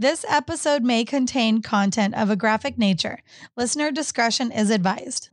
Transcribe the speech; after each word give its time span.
This 0.00 0.24
episode 0.28 0.84
may 0.84 1.04
contain 1.04 1.60
content 1.60 2.14
of 2.14 2.30
a 2.30 2.36
graphic 2.36 2.78
nature. 2.78 3.18
Listener 3.56 3.90
discretion 3.90 4.52
is 4.52 4.70
advised. 4.70 5.30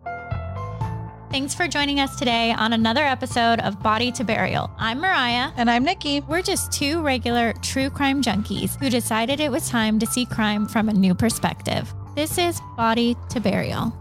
Thanks 1.29 1.53
for 1.53 1.67
joining 1.67 1.99
us 1.99 2.15
today 2.15 2.51
on 2.51 2.73
another 2.73 3.03
episode 3.03 3.59
of 3.59 3.79
Body 3.83 4.11
to 4.13 4.23
Burial. 4.23 4.71
I'm 4.79 4.99
Mariya. 4.99 5.53
And 5.55 5.69
I'm 5.69 5.85
Niki. 5.85 6.27
We're 6.27 6.41
just 6.41 6.71
two 6.71 7.03
regular 7.03 7.53
true 7.61 7.91
crime 7.91 8.23
junkies 8.23 8.75
who 8.79 8.89
decided 8.89 9.39
it 9.39 9.51
was 9.51 9.69
time 9.69 9.99
to 9.99 10.07
see 10.07 10.25
crime 10.25 10.65
from 10.65 10.89
a 10.89 10.93
new 10.93 11.13
perspective. 11.13 11.93
This 12.15 12.39
is 12.39 12.59
Body 12.75 13.15
to 13.29 13.39
Burial. 13.39 13.91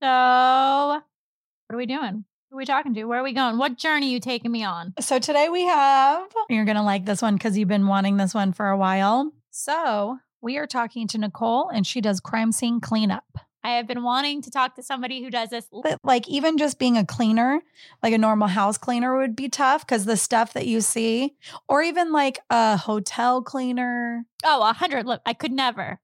So, 0.00 0.06
what 0.06 1.74
are 1.74 1.76
we 1.76 1.86
doing? 1.86 2.24
Who 2.50 2.56
are 2.56 2.58
we 2.58 2.64
talking 2.64 2.94
to? 2.94 3.04
Where 3.04 3.20
are 3.20 3.24
we 3.24 3.32
going? 3.32 3.58
What 3.58 3.78
journey 3.78 4.08
are 4.08 4.10
you 4.14 4.20
taking 4.20 4.50
me 4.50 4.64
on? 4.64 4.94
So 5.00 5.18
today 5.20 5.48
we 5.48 5.62
have, 5.66 6.26
you're 6.48 6.64
going 6.64 6.76
to 6.76 6.82
like 6.82 7.04
this 7.04 7.22
one 7.22 7.34
because 7.36 7.56
you've 7.56 7.68
been 7.68 7.86
wanting 7.86 8.16
this 8.16 8.34
one 8.34 8.52
for 8.52 8.68
a 8.68 8.76
while. 8.76 9.32
So 9.50 10.18
we 10.40 10.58
are 10.58 10.66
talking 10.66 11.06
to 11.08 11.18
Nicole 11.18 11.68
and 11.68 11.86
she 11.86 12.00
does 12.00 12.18
crime 12.18 12.50
scene 12.50 12.80
cleanup. 12.80 13.24
I 13.62 13.72
have 13.72 13.86
been 13.86 14.02
wanting 14.02 14.42
to 14.42 14.50
talk 14.50 14.74
to 14.76 14.82
somebody 14.82 15.22
who 15.22 15.30
does 15.30 15.50
this. 15.50 15.66
But 15.70 15.98
like 16.02 16.26
even 16.28 16.58
just 16.58 16.78
being 16.80 16.96
a 16.96 17.04
cleaner, 17.04 17.60
like 18.02 18.14
a 18.14 18.18
normal 18.18 18.48
house 18.48 18.78
cleaner 18.78 19.16
would 19.18 19.36
be 19.36 19.48
tough 19.48 19.86
because 19.86 20.04
the 20.06 20.16
stuff 20.16 20.54
that 20.54 20.66
you 20.66 20.80
see, 20.80 21.36
or 21.68 21.82
even 21.82 22.10
like 22.10 22.40
a 22.48 22.76
hotel 22.78 23.42
cleaner, 23.42 24.24
Oh, 24.44 24.62
a 24.68 24.72
hundred. 24.72 25.06
Look, 25.06 25.20
I 25.26 25.34
could 25.34 25.52
never. 25.52 26.00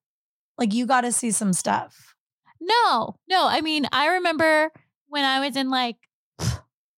like 0.59 0.75
you 0.75 0.87
got 0.87 1.01
to 1.01 1.11
see 1.13 1.31
some 1.33 1.53
stuff. 1.55 2.15
No, 2.61 3.17
no. 3.29 3.49
I 3.49 3.63
mean, 3.63 3.89
I 3.91 4.09
remember 4.09 4.71
when 5.09 5.25
I 5.25 5.41
was 5.45 5.57
in 5.57 5.71
like, 5.71 5.97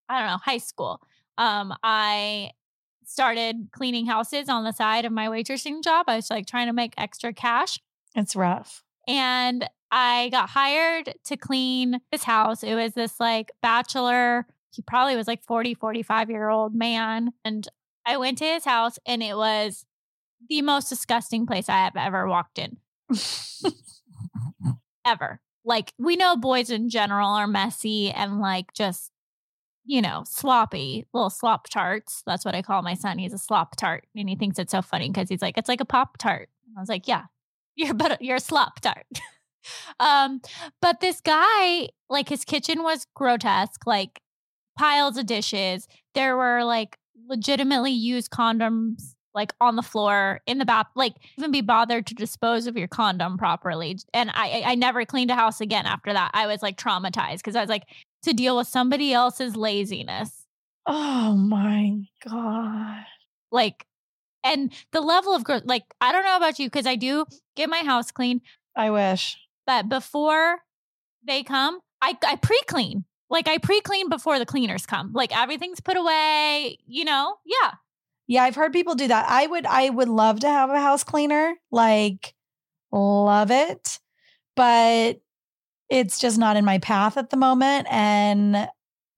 I 0.09 0.19
don't 0.19 0.29
know, 0.29 0.39
high 0.39 0.59
school. 0.59 1.01
Um, 1.37 1.75
I 1.83 2.53
started 3.05 3.69
cleaning 3.73 4.07
houses 4.07 4.49
on 4.49 4.65
the 4.65 4.73
side 4.73 5.05
of 5.05 5.13
my 5.13 5.29
waitressing 5.29 5.83
job. 5.83 6.07
I 6.09 6.17
was 6.17 6.31
like 6.31 6.47
trying 6.47 6.67
to 6.67 6.73
make 6.73 6.95
extra 6.97 7.33
cash. 7.33 7.79
It's 8.15 8.37
rough. 8.37 8.83
And 9.07 9.69
I 9.91 10.29
got 10.31 10.51
hired 10.51 11.15
to 11.25 11.37
clean 11.37 12.01
this 12.13 12.25
house. 12.25 12.63
It 12.63 12.75
was 12.75 12.93
this 12.93 13.19
like 13.19 13.51
bachelor, 13.63 14.47
he 14.71 14.83
probably 14.83 15.17
was 15.17 15.27
like 15.27 15.43
40, 15.43 15.75
45 15.75 16.31
year 16.31 16.49
old 16.49 16.75
man. 16.75 17.33
And 17.45 17.67
I 18.07 18.17
went 18.17 18.39
to 18.39 18.45
his 18.45 18.65
house 18.65 18.99
and 19.07 19.23
it 19.23 19.37
was 19.37 19.85
the 20.49 20.63
most 20.63 20.89
disgusting 20.89 21.47
place 21.47 21.69
I 21.69 21.79
have 21.85 21.97
ever 21.97 22.29
walked 22.29 22.59
in. 22.59 22.77
ever. 25.05 25.41
Like 25.65 25.93
we 25.99 26.17
know 26.17 26.37
boys 26.37 26.71
in 26.71 26.91
general 26.91 27.31
are 27.31 27.47
messy 27.47 28.11
and 28.11 28.39
like 28.39 28.73
just 28.73 29.11
you 29.89 30.03
know 30.03 30.23
sloppy 30.27 31.07
little 31.13 31.31
slop 31.31 31.69
tarts. 31.69 32.23
That's 32.27 32.45
what 32.45 32.55
I 32.55 32.63
call 32.63 32.83
my 32.83 32.95
son. 32.95 33.19
He's 33.19 33.33
a 33.33 33.39
slop 33.39 33.75
tart, 33.75 34.07
and 34.15 34.29
he 34.29 34.37
thinks 34.37 34.59
it's 34.59 34.71
so 34.71 34.83
funny 34.83 35.09
because 35.09 35.29
he's 35.29 35.43
like 35.43 35.57
it's 35.59 35.69
like 35.69 35.81
a 35.81 35.87
pop 35.87 36.19
tart. 36.19 36.51
I 36.77 36.81
was 36.81 36.91
like, 36.91 37.09
yeah, 37.09 37.25
you're 37.75 37.95
but 37.95 38.23
you're 38.23 38.37
a 38.37 38.41
slop 38.41 38.81
tart. 38.81 39.07
um, 40.01 40.41
but 40.81 41.01
this 41.01 41.21
guy, 41.21 41.89
like 42.09 42.29
his 42.29 42.45
kitchen 42.45 42.83
was 42.83 43.07
grotesque, 43.15 43.87
like 43.87 44.21
piles 44.79 45.17
of 45.17 45.27
dishes. 45.27 45.89
There 46.15 46.37
were 46.37 46.65
like 46.65 46.99
legitimately 47.27 47.93
used 47.93 48.31
condoms 48.31 49.15
like 49.35 49.53
on 49.61 49.77
the 49.77 49.83
floor 49.83 50.41
in 50.47 50.59
the 50.59 50.65
bath 50.65 50.87
like 50.97 51.15
even 51.37 51.51
be 51.51 51.61
bothered 51.61 52.07
to 52.07 52.15
dispose 52.15 52.67
of 52.67 52.77
your 52.77 52.89
condom 52.89 53.37
properly 53.37 53.97
and 54.15 54.31
i 54.33 54.63
i 54.65 54.75
never 54.75 55.05
cleaned 55.05 55.31
a 55.31 55.35
house 55.35 55.61
again 55.61 55.85
after 55.85 56.13
that 56.13 56.31
i 56.33 56.47
was 56.47 56.63
like 56.63 56.79
traumatized 56.79 57.37
because 57.37 57.55
i 57.55 57.61
was 57.61 57.69
like 57.69 57.85
to 58.23 58.33
deal 58.33 58.57
with 58.57 58.67
somebody 58.69 59.13
else's 59.13 59.57
laziness 59.57 60.45
Oh 60.87 61.35
my 61.37 62.01
God. 62.27 63.05
like 63.53 63.85
and 64.45 64.73
the 64.93 65.01
level 65.01 65.35
of 65.35 65.45
growth 65.45 65.63
like 65.67 65.85
i 66.01 66.13
don't 66.13 66.25
know 66.25 66.37
about 66.37 66.59
you 66.59 66.67
because 66.67 66.87
i 66.87 66.97
do 66.97 67.27
get 67.57 67.69
my 67.69 67.81
house 67.81 68.11
clean 68.11 68.41
I 68.77 68.91
wish. 68.91 69.37
but 69.67 69.89
before 69.89 70.59
they 71.27 71.43
come 71.43 71.81
i 72.01 72.17
i 72.27 72.37
pre-clean 72.37 73.05
like 73.29 73.49
i 73.49 73.59
pre-clean 73.59 74.09
before 74.09 74.39
the 74.39 74.47
cleaners 74.47 74.87
come 74.87 75.13
like 75.13 75.37
everything's 75.37 75.81
put 75.81 75.97
away 75.97 76.79
you 76.87 77.05
know 77.05 77.37
yeah 77.45 77.73
Yeah, 78.29 78.45
I've 78.45 78.57
heard 78.57 78.73
people 78.75 78.95
do 78.95 79.09
that. 79.09 79.25
I 79.29 79.47
would 79.47 79.65
I 79.67 79.89
would 79.89 80.09
love 80.09 80.41
to 80.41 80.49
have 80.49 80.69
a 80.71 80.79
house 80.81 81.03
cleaner. 81.03 81.55
Like 81.73 82.35
love 82.93 83.51
it. 83.51 83.99
But 84.55 85.21
it's 85.89 86.19
just 86.19 86.39
not 86.39 86.57
in 86.57 86.65
my 86.65 86.79
path 86.79 87.17
at 87.17 87.31
the 87.31 87.37
moment 87.37 87.87
and 87.91 88.69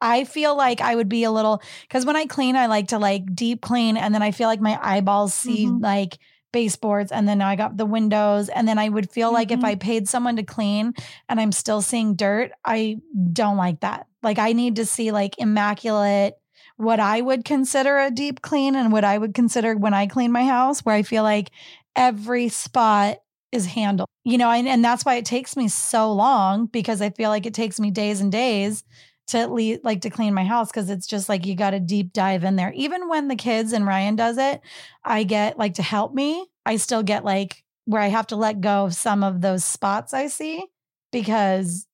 I 0.02 0.24
feel 0.24 0.56
like 0.56 0.80
I 0.80 0.94
would 0.94 1.08
be 1.08 1.24
a 1.24 1.30
little 1.30 1.60
cuz 1.90 2.06
when 2.06 2.16
I 2.16 2.26
clean 2.26 2.56
I 2.56 2.66
like 2.66 2.88
to 2.88 2.98
like 2.98 3.34
deep 3.34 3.60
clean 3.60 3.96
and 3.96 4.14
then 4.14 4.22
I 4.22 4.30
feel 4.30 4.48
like 4.48 4.60
my 4.60 4.78
eyeballs 4.82 5.34
see 5.34 5.66
Mhm. 5.66 5.82
like 5.82 6.18
baseboards 6.52 7.12
and 7.12 7.28
then 7.28 7.40
I 7.42 7.54
got 7.54 7.76
the 7.76 7.86
windows 7.86 8.48
and 8.48 8.66
then 8.66 8.78
I 8.78 8.88
would 8.88 9.10
feel 9.10 9.32
like 9.32 9.50
if 9.52 9.60
Mhm. 9.60 9.64
I 9.66 9.74
paid 9.76 10.08
someone 10.08 10.36
to 10.36 10.42
clean 10.42 10.94
and 11.28 11.40
I'm 11.40 11.52
still 11.52 11.80
seeing 11.82 12.14
dirt, 12.16 12.50
I 12.64 12.96
don't 13.32 13.56
like 13.56 13.80
that. 13.80 14.06
Like 14.22 14.38
I 14.38 14.52
need 14.52 14.76
to 14.76 14.86
see 14.86 15.12
like 15.12 15.36
immaculate 15.38 16.34
what 16.76 16.98
I 16.98 17.20
would 17.20 17.44
consider 17.44 17.98
a 17.98 18.10
deep 18.10 18.40
clean 18.42 18.74
and 18.74 18.90
what 18.90 19.04
I 19.04 19.18
would 19.18 19.34
consider 19.34 19.76
when 19.76 19.92
I 19.94 20.06
clean 20.06 20.32
my 20.32 20.44
house, 20.44 20.80
where 20.84 20.94
I 20.94 21.02
feel 21.02 21.22
like 21.22 21.50
every 21.94 22.48
spot 22.48 23.18
is 23.52 23.66
handled. 23.66 24.08
You 24.24 24.38
know, 24.38 24.50
and, 24.50 24.68
and 24.68 24.84
that's 24.84 25.04
why 25.04 25.14
it 25.14 25.24
takes 25.24 25.56
me 25.56 25.68
so 25.68 26.12
long 26.12 26.66
because 26.66 27.00
I 27.00 27.10
feel 27.10 27.30
like 27.30 27.46
it 27.46 27.54
takes 27.54 27.80
me 27.80 27.90
days 27.90 28.20
and 28.20 28.30
days 28.30 28.84
to 29.30 29.38
at 29.38 29.52
least 29.52 29.84
like 29.84 30.02
to 30.02 30.10
clean 30.10 30.34
my 30.34 30.44
house 30.44 30.68
because 30.68 30.90
it's 30.90 31.06
just 31.06 31.28
like 31.28 31.46
you 31.46 31.54
got 31.54 31.70
to 31.70 31.80
deep 31.80 32.12
dive 32.12 32.44
in 32.44 32.56
there. 32.56 32.72
Even 32.74 33.08
when 33.08 33.28
the 33.28 33.36
kids 33.36 33.72
and 33.72 33.86
Ryan 33.86 34.16
does 34.16 34.38
it, 34.38 34.60
I 35.04 35.22
get 35.22 35.58
like 35.58 35.74
to 35.74 35.82
help 35.82 36.12
me. 36.12 36.46
I 36.66 36.76
still 36.76 37.02
get 37.02 37.24
like 37.24 37.64
where 37.84 38.02
I 38.02 38.08
have 38.08 38.26
to 38.28 38.36
let 38.36 38.60
go 38.60 38.84
of 38.86 38.94
some 38.94 39.24
of 39.24 39.40
those 39.40 39.64
spots 39.64 40.12
I 40.12 40.26
see 40.26 40.64
because 41.12 41.86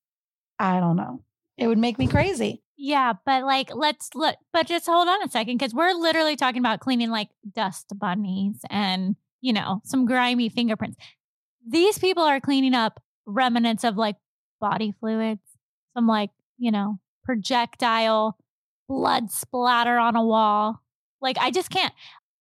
I 0.59 0.79
don't 0.79 0.95
know. 0.95 1.21
It 1.57 1.67
would 1.67 1.77
make 1.77 1.97
me 1.97 2.07
crazy. 2.07 2.61
Yeah, 2.75 3.13
but 3.25 3.43
like 3.43 3.71
let's 3.73 4.09
look 4.13 4.35
but 4.53 4.67
just 4.67 4.85
hold 4.85 5.07
on 5.07 5.23
a 5.23 5.29
second 5.29 5.57
cuz 5.59 5.73
we're 5.73 5.93
literally 5.93 6.35
talking 6.35 6.59
about 6.59 6.79
cleaning 6.79 7.09
like 7.09 7.29
dust 7.51 7.87
bunnies 7.97 8.59
and, 8.69 9.15
you 9.41 9.53
know, 9.53 9.81
some 9.83 10.05
grimy 10.05 10.49
fingerprints. 10.49 10.97
These 11.67 11.99
people 11.99 12.23
are 12.23 12.39
cleaning 12.39 12.73
up 12.73 13.01
remnants 13.25 13.83
of 13.83 13.97
like 13.97 14.15
body 14.59 14.93
fluids, 14.99 15.41
some 15.95 16.07
like, 16.07 16.29
you 16.57 16.71
know, 16.71 16.99
projectile 17.23 18.37
blood 18.87 19.31
splatter 19.31 19.97
on 19.97 20.15
a 20.15 20.23
wall. 20.23 20.81
Like 21.21 21.37
I 21.37 21.51
just 21.51 21.69
can't 21.69 21.93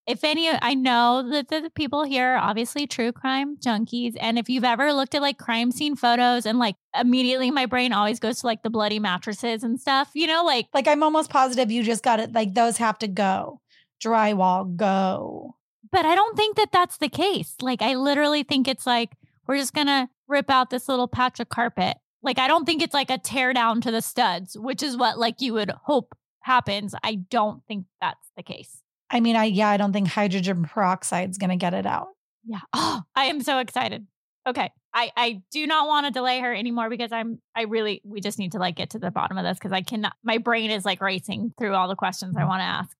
if 0.07 0.23
any 0.23 0.49
I 0.51 0.75
know 0.75 1.29
that 1.31 1.49
the 1.49 1.71
people 1.75 2.05
here 2.05 2.35
are 2.35 2.39
obviously 2.39 2.87
true 2.87 3.11
crime 3.13 3.57
junkies 3.57 4.15
and 4.21 4.39
if 4.39 4.49
you've 4.49 4.65
ever 4.65 4.93
looked 4.93 5.15
at 5.15 5.23
like 5.23 5.39
crime 5.39 5.73
scene 5.73 5.97
photos 5.97 6.47
and 6.47 6.59
like 6.59 6.77
immediately 6.99 7.51
my 7.51 7.67
brain 7.67 7.93
always 7.93 8.21
goes 8.21 8.41
to 8.41 8.47
like 8.47 8.63
the 8.63 8.71
bloody 8.71 8.99
mattresses 8.99 9.65
and 9.65 9.81
stuff, 9.81 10.11
you 10.15 10.27
know, 10.27 10.45
like 10.45 10.67
Like 10.73 10.87
I'm 10.87 11.03
almost 11.03 11.31
positive 11.31 11.71
you 11.71 11.83
just 11.83 12.05
got 12.05 12.21
it. 12.21 12.33
Like 12.33 12.55
those 12.55 12.77
have 12.77 12.99
to 13.01 13.09
go. 13.09 13.61
Drywall, 14.03 14.77
go. 14.77 15.56
But 15.91 16.05
I 16.05 16.15
don't 16.15 16.37
think 16.37 16.57
that 16.57 16.73
that's 16.73 16.99
the 16.99 17.09
case. 17.09 17.55
Like 17.61 17.83
I 17.83 17.95
literally 17.95 18.43
think 18.43 18.69
it's 18.69 18.87
like 18.87 19.17
we're 19.47 19.59
just 19.59 19.75
going 19.75 19.87
to 19.87 20.09
rip 20.29 20.51
out 20.51 20.71
this 20.71 20.89
little 20.89 21.09
patch 21.09 21.41
of 21.41 21.49
carpet. 21.49 21.97
Like 22.23 22.39
I 22.39 22.49
don't 22.49 22.65
think 22.65 22.83
it's 22.83 22.95
like 22.95 23.11
a 23.11 23.19
tear 23.19 23.53
down 23.53 23.81
to 23.83 23.91
the 23.91 24.03
studs, 24.03 24.57
which 24.59 24.83
is 24.83 24.97
what 24.97 25.19
like 25.19 25.41
you 25.41 25.53
would 25.55 25.71
hope 25.85 26.17
happens. 26.41 26.95
I 27.03 27.17
don't 27.17 27.63
think 27.67 27.87
that's 28.01 28.31
the 28.37 28.43
case. 28.43 28.83
I 29.11 29.21
mean, 29.21 29.37
I 29.37 29.45
yeah, 29.45 29.69
I 29.69 29.77
don't 29.77 29.93
think 29.93 30.09
hydrogen 30.09 30.65
peroxide 30.65 31.31
is 31.31 31.39
going 31.39 31.51
to 31.51 31.57
get 31.57 31.75
it 31.75 31.87
out. 31.87 32.09
Yeah. 32.45 32.61
Oh, 32.73 33.03
I 33.15 33.27
am 33.27 33.41
so 33.43 33.59
excited. 33.59 34.07
Okay. 34.47 34.71
I 34.95 35.11
I 35.17 35.43
do 35.53 35.67
not 35.67 35.87
want 35.89 36.07
to 36.07 36.13
delay 36.13 36.41
her 36.41 36.55
anymore 36.55 36.89
because 36.89 37.13
I'm 37.13 37.41
I 37.55 37.63
really 37.63 38.01
we 38.05 38.21
just 38.21 38.39
need 38.39 38.53
to 38.53 38.59
like 38.59 38.77
get 38.77 38.91
to 38.91 38.99
the 38.99 39.11
bottom 39.11 39.37
of 39.37 39.45
this 39.45 39.59
because 39.59 39.73
I 39.73 39.83
cannot 39.83 40.15
my 40.25 40.39
brain 40.39 40.71
is 40.71 40.85
like 40.85 41.01
racing 41.01 41.53
through 41.59 41.75
all 41.75 41.89
the 41.89 41.97
questions 41.97 42.37
I 42.37 42.43
mm. 42.43 42.49
want 42.49 42.61
to 42.61 42.65
ask. 42.65 42.97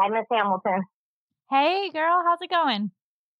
Hi, 0.00 0.08
Miss 0.08 0.26
Hamilton. 0.30 0.82
Hey 1.50 1.90
girl, 1.92 2.22
how's 2.24 2.40
it 2.40 2.50
going? 2.50 2.92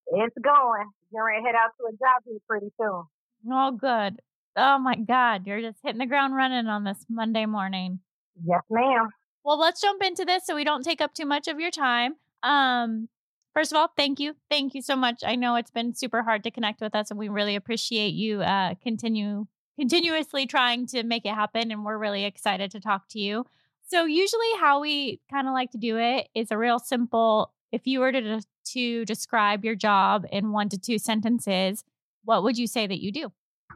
It's 0.08 0.34
going. 0.42 0.90
You're 1.12 1.30
gonna 1.30 1.46
head 1.46 1.54
out 1.54 1.70
to 1.78 1.86
a 1.86 1.92
job 1.92 2.22
here 2.26 2.38
pretty 2.48 2.72
soon. 2.80 3.04
Oh 3.52 3.70
good. 3.72 4.20
Oh 4.56 4.78
my 4.78 4.96
God. 4.96 5.46
You're 5.46 5.60
just 5.60 5.78
hitting 5.84 5.98
the 5.98 6.06
ground 6.06 6.34
running 6.34 6.66
on 6.66 6.82
this 6.82 7.04
Monday 7.08 7.46
morning. 7.46 8.00
Yes, 8.44 8.62
ma'am. 8.70 9.08
Well, 9.44 9.58
let's 9.58 9.80
jump 9.80 10.02
into 10.02 10.24
this 10.24 10.46
so 10.46 10.56
we 10.56 10.64
don't 10.64 10.82
take 10.82 11.00
up 11.00 11.14
too 11.14 11.26
much 11.26 11.46
of 11.46 11.60
your 11.60 11.70
time. 11.70 12.16
Um, 12.42 13.08
first 13.54 13.70
of 13.70 13.76
all, 13.76 13.92
thank 13.96 14.18
you. 14.18 14.34
Thank 14.50 14.74
you 14.74 14.82
so 14.82 14.96
much. 14.96 15.22
I 15.24 15.36
know 15.36 15.54
it's 15.54 15.70
been 15.70 15.94
super 15.94 16.22
hard 16.22 16.42
to 16.44 16.50
connect 16.50 16.80
with 16.80 16.94
us 16.94 17.10
and 17.10 17.18
we 17.18 17.28
really 17.28 17.54
appreciate 17.54 18.14
you 18.14 18.40
uh 18.40 18.74
continue 18.82 19.46
continuously 19.78 20.46
trying 20.46 20.86
to 20.86 21.04
make 21.04 21.24
it 21.24 21.34
happen 21.34 21.70
and 21.70 21.84
we're 21.84 21.98
really 21.98 22.24
excited 22.24 22.72
to 22.72 22.80
talk 22.80 23.06
to 23.10 23.20
you. 23.20 23.44
So 23.88 24.04
usually 24.04 24.52
how 24.60 24.80
we 24.80 25.20
kind 25.30 25.48
of 25.48 25.54
like 25.54 25.70
to 25.70 25.78
do 25.78 25.96
it 25.96 26.28
is 26.34 26.50
a 26.50 26.58
real 26.58 26.78
simple 26.78 27.52
if 27.72 27.86
you 27.86 28.00
were 28.00 28.12
to 28.12 28.40
to 28.72 29.04
describe 29.06 29.64
your 29.64 29.74
job 29.74 30.26
in 30.30 30.52
one 30.52 30.68
to 30.68 30.78
two 30.78 30.98
sentences, 30.98 31.84
what 32.24 32.42
would 32.42 32.58
you 32.58 32.66
say 32.66 32.86
that 32.86 33.00
you 33.00 33.10
do? 33.10 33.24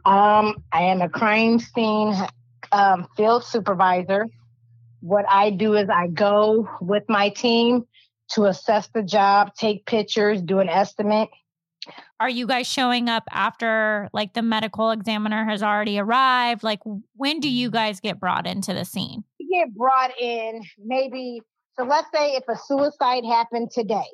Um, 0.05 0.63
I 0.71 0.83
am 0.83 1.01
a 1.01 1.09
crime 1.09 1.59
scene 1.59 2.13
um, 2.71 3.07
field 3.17 3.43
supervisor. 3.43 4.27
What 4.99 5.25
I 5.27 5.49
do 5.49 5.73
is 5.73 5.89
I 5.89 6.07
go 6.07 6.69
with 6.79 7.03
my 7.09 7.29
team 7.29 7.85
to 8.33 8.45
assess 8.45 8.87
the 8.93 9.01
job, 9.01 9.53
take 9.55 9.85
pictures, 9.85 10.41
do 10.41 10.59
an 10.59 10.69
estimate. 10.69 11.29
Are 12.19 12.29
you 12.29 12.47
guys 12.47 12.67
showing 12.67 13.09
up 13.09 13.23
after 13.31 14.09
like 14.13 14.33
the 14.33 14.41
medical 14.41 14.91
examiner 14.91 15.43
has 15.45 15.61
already 15.61 15.99
arrived? 15.99 16.63
Like 16.63 16.79
when 17.15 17.39
do 17.39 17.49
you 17.49 17.69
guys 17.69 17.99
get 17.99 18.19
brought 18.19 18.47
into 18.47 18.73
the 18.73 18.85
scene? 18.85 19.23
Get 19.53 19.73
brought 19.75 20.11
in 20.19 20.63
maybe 20.83 21.41
so 21.75 21.83
let's 21.83 22.07
say 22.13 22.33
if 22.33 22.43
a 22.47 22.57
suicide 22.57 23.23
happened 23.25 23.71
today 23.71 24.05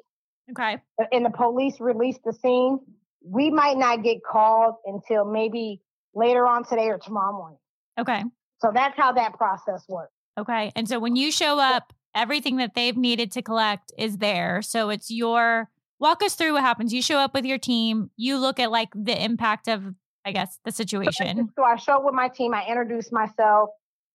Okay. 0.52 0.78
and 1.12 1.26
the 1.26 1.30
police 1.30 1.80
released 1.80 2.22
the 2.24 2.34
scene, 2.34 2.80
we 3.24 3.52
might 3.52 3.78
not 3.78 4.04
get 4.04 4.24
called 4.24 4.76
until 4.86 5.26
maybe 5.26 5.82
later 6.16 6.48
on 6.48 6.64
today 6.64 6.88
or 6.88 6.98
tomorrow 6.98 7.34
morning. 7.34 7.60
Okay. 8.00 8.24
So 8.62 8.72
that's 8.74 8.98
how 8.98 9.12
that 9.14 9.34
process 9.34 9.86
works. 9.88 10.14
Okay. 10.38 10.72
And 10.76 10.88
so 10.88 11.00
when 11.00 11.16
you 11.16 11.32
show 11.32 11.60
up, 11.60 11.94
everything 12.16 12.58
that 12.58 12.74
they've 12.76 12.98
needed 12.98 13.32
to 13.34 13.42
collect 13.42 13.92
is 13.98 14.18
there. 14.18 14.62
So 14.62 14.90
it's 14.90 15.12
your 15.12 15.70
walk 16.00 16.24
us 16.24 16.36
through 16.36 16.54
what 16.54 16.62
happens. 16.62 16.94
You 16.94 17.02
show 17.02 17.20
up 17.20 17.34
with 17.34 17.46
your 17.46 17.58
team, 17.58 18.10
you 18.16 18.38
look 18.38 18.60
at 18.60 18.72
like 18.72 18.90
the 18.96 19.22
impact 19.22 19.68
of, 19.68 19.84
I 20.26 20.32
guess, 20.32 20.60
the 20.66 20.72
situation. 20.72 21.50
So 21.56 21.64
I 21.64 21.76
show 21.76 21.98
up 21.98 22.06
with 22.06 22.16
my 22.16 22.30
team, 22.30 22.54
I 22.54 22.66
introduce 22.68 23.12
myself 23.12 23.70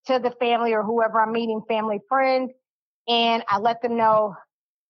to 0.07 0.19
the 0.19 0.31
family 0.33 0.73
or 0.73 0.83
whoever 0.83 1.21
I'm 1.21 1.33
meeting, 1.33 1.63
family, 1.69 2.01
friend, 2.09 2.51
and 3.09 3.43
I 3.49 3.59
let 3.59 3.83
them 3.83 3.97
know 3.97 4.35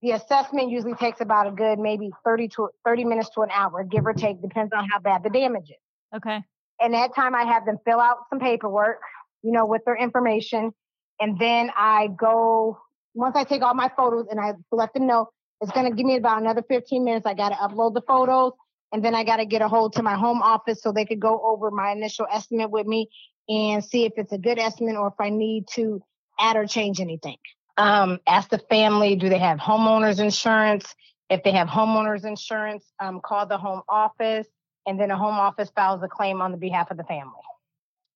the 0.02 0.12
assessment 0.12 0.70
usually 0.70 0.94
takes 0.94 1.20
about 1.20 1.46
a 1.46 1.50
good 1.50 1.78
maybe 1.78 2.10
30 2.24 2.48
to 2.48 2.68
30 2.84 3.04
minutes 3.04 3.30
to 3.30 3.42
an 3.42 3.48
hour, 3.50 3.84
give 3.84 4.06
or 4.06 4.12
take, 4.12 4.42
depends 4.42 4.72
on 4.76 4.86
how 4.90 4.98
bad 4.98 5.22
the 5.22 5.30
damage 5.30 5.70
is. 5.70 6.16
Okay. 6.16 6.42
And 6.80 6.92
that 6.92 7.14
time 7.14 7.34
I 7.34 7.44
have 7.44 7.64
them 7.64 7.78
fill 7.86 8.00
out 8.00 8.18
some 8.28 8.38
paperwork, 8.38 9.00
you 9.42 9.52
know, 9.52 9.64
with 9.64 9.82
their 9.86 9.96
information. 9.96 10.72
And 11.20 11.38
then 11.38 11.70
I 11.76 12.08
go, 12.18 12.78
once 13.14 13.36
I 13.36 13.44
take 13.44 13.62
all 13.62 13.74
my 13.74 13.90
photos 13.96 14.26
and 14.30 14.40
I 14.40 14.52
let 14.72 14.92
them 14.92 15.06
know 15.06 15.28
it's 15.60 15.72
going 15.72 15.88
to 15.88 15.96
give 15.96 16.04
me 16.04 16.16
about 16.16 16.42
another 16.42 16.62
15 16.68 17.04
minutes. 17.04 17.24
I 17.24 17.32
got 17.32 17.50
to 17.50 17.54
upload 17.54 17.94
the 17.94 18.02
photos 18.02 18.52
and 18.92 19.04
then 19.04 19.14
I 19.14 19.24
got 19.24 19.36
to 19.36 19.46
get 19.46 19.62
a 19.62 19.68
hold 19.68 19.94
to 19.94 20.02
my 20.02 20.14
home 20.14 20.42
office 20.42 20.82
so 20.82 20.92
they 20.92 21.06
could 21.06 21.20
go 21.20 21.40
over 21.42 21.70
my 21.70 21.92
initial 21.92 22.26
estimate 22.30 22.70
with 22.70 22.86
me 22.86 23.08
and 23.48 23.84
see 23.84 24.04
if 24.04 24.12
it's 24.16 24.32
a 24.32 24.38
good 24.38 24.58
estimate 24.58 24.96
or 24.96 25.08
if 25.08 25.14
I 25.18 25.30
need 25.30 25.68
to 25.74 26.02
add 26.38 26.56
or 26.56 26.66
change 26.66 27.00
anything. 27.00 27.36
Um, 27.76 28.20
ask 28.26 28.50
the 28.50 28.58
family, 28.58 29.16
do 29.16 29.28
they 29.28 29.38
have 29.38 29.58
homeowners 29.58 30.20
insurance? 30.20 30.94
If 31.30 31.42
they 31.42 31.52
have 31.52 31.68
homeowners 31.68 32.24
insurance, 32.24 32.84
um, 33.00 33.20
call 33.20 33.46
the 33.46 33.58
home 33.58 33.82
office 33.88 34.46
and 34.86 35.00
then 35.00 35.10
a 35.10 35.16
home 35.16 35.34
office 35.34 35.70
files 35.74 36.02
a 36.02 36.08
claim 36.08 36.40
on 36.40 36.52
the 36.52 36.58
behalf 36.58 36.90
of 36.90 36.96
the 36.96 37.04
family. 37.04 37.32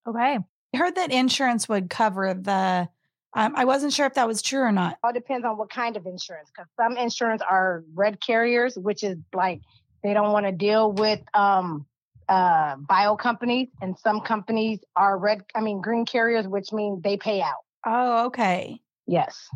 Okay. 0.06 0.38
I 0.74 0.76
heard 0.76 0.94
that 0.96 1.10
insurance 1.10 1.68
would 1.68 1.90
cover 1.90 2.34
the. 2.34 2.88
Um, 3.34 3.54
I 3.56 3.64
wasn't 3.64 3.92
sure 3.92 4.06
if 4.06 4.14
that 4.14 4.26
was 4.26 4.42
true 4.42 4.60
or 4.60 4.72
not. 4.72 4.92
It 4.92 4.98
All 5.02 5.12
depends 5.12 5.44
on 5.44 5.58
what 5.58 5.70
kind 5.70 5.96
of 5.96 6.06
insurance, 6.06 6.50
because 6.54 6.68
some 6.76 6.96
insurance 6.96 7.42
are 7.48 7.84
red 7.94 8.20
carriers, 8.20 8.76
which 8.76 9.02
is 9.02 9.18
like 9.34 9.60
they 10.02 10.14
don't 10.14 10.32
want 10.32 10.46
to 10.46 10.52
deal 10.52 10.92
with 10.92 11.20
um, 11.34 11.86
uh, 12.28 12.76
bio 12.76 13.16
companies, 13.16 13.68
and 13.80 13.98
some 13.98 14.20
companies 14.20 14.80
are 14.96 15.18
red. 15.18 15.42
I 15.54 15.60
mean, 15.60 15.80
green 15.80 16.04
carriers, 16.04 16.46
which 16.46 16.72
means 16.72 17.02
they 17.02 17.16
pay 17.16 17.40
out. 17.40 17.64
Oh, 17.86 18.26
okay. 18.26 18.80
Yes. 19.06 19.48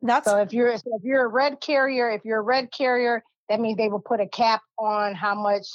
That's 0.00 0.28
So 0.28 0.38
if 0.38 0.52
you're 0.52 0.76
so 0.76 0.96
if 0.96 1.04
you're 1.04 1.24
a 1.24 1.28
red 1.28 1.60
carrier, 1.60 2.10
if 2.10 2.24
you're 2.24 2.38
a 2.38 2.42
red 2.42 2.70
carrier, 2.70 3.22
that 3.48 3.60
means 3.60 3.76
they 3.76 3.88
will 3.88 4.00
put 4.00 4.20
a 4.20 4.26
cap 4.26 4.62
on 4.78 5.14
how 5.14 5.34
much 5.34 5.66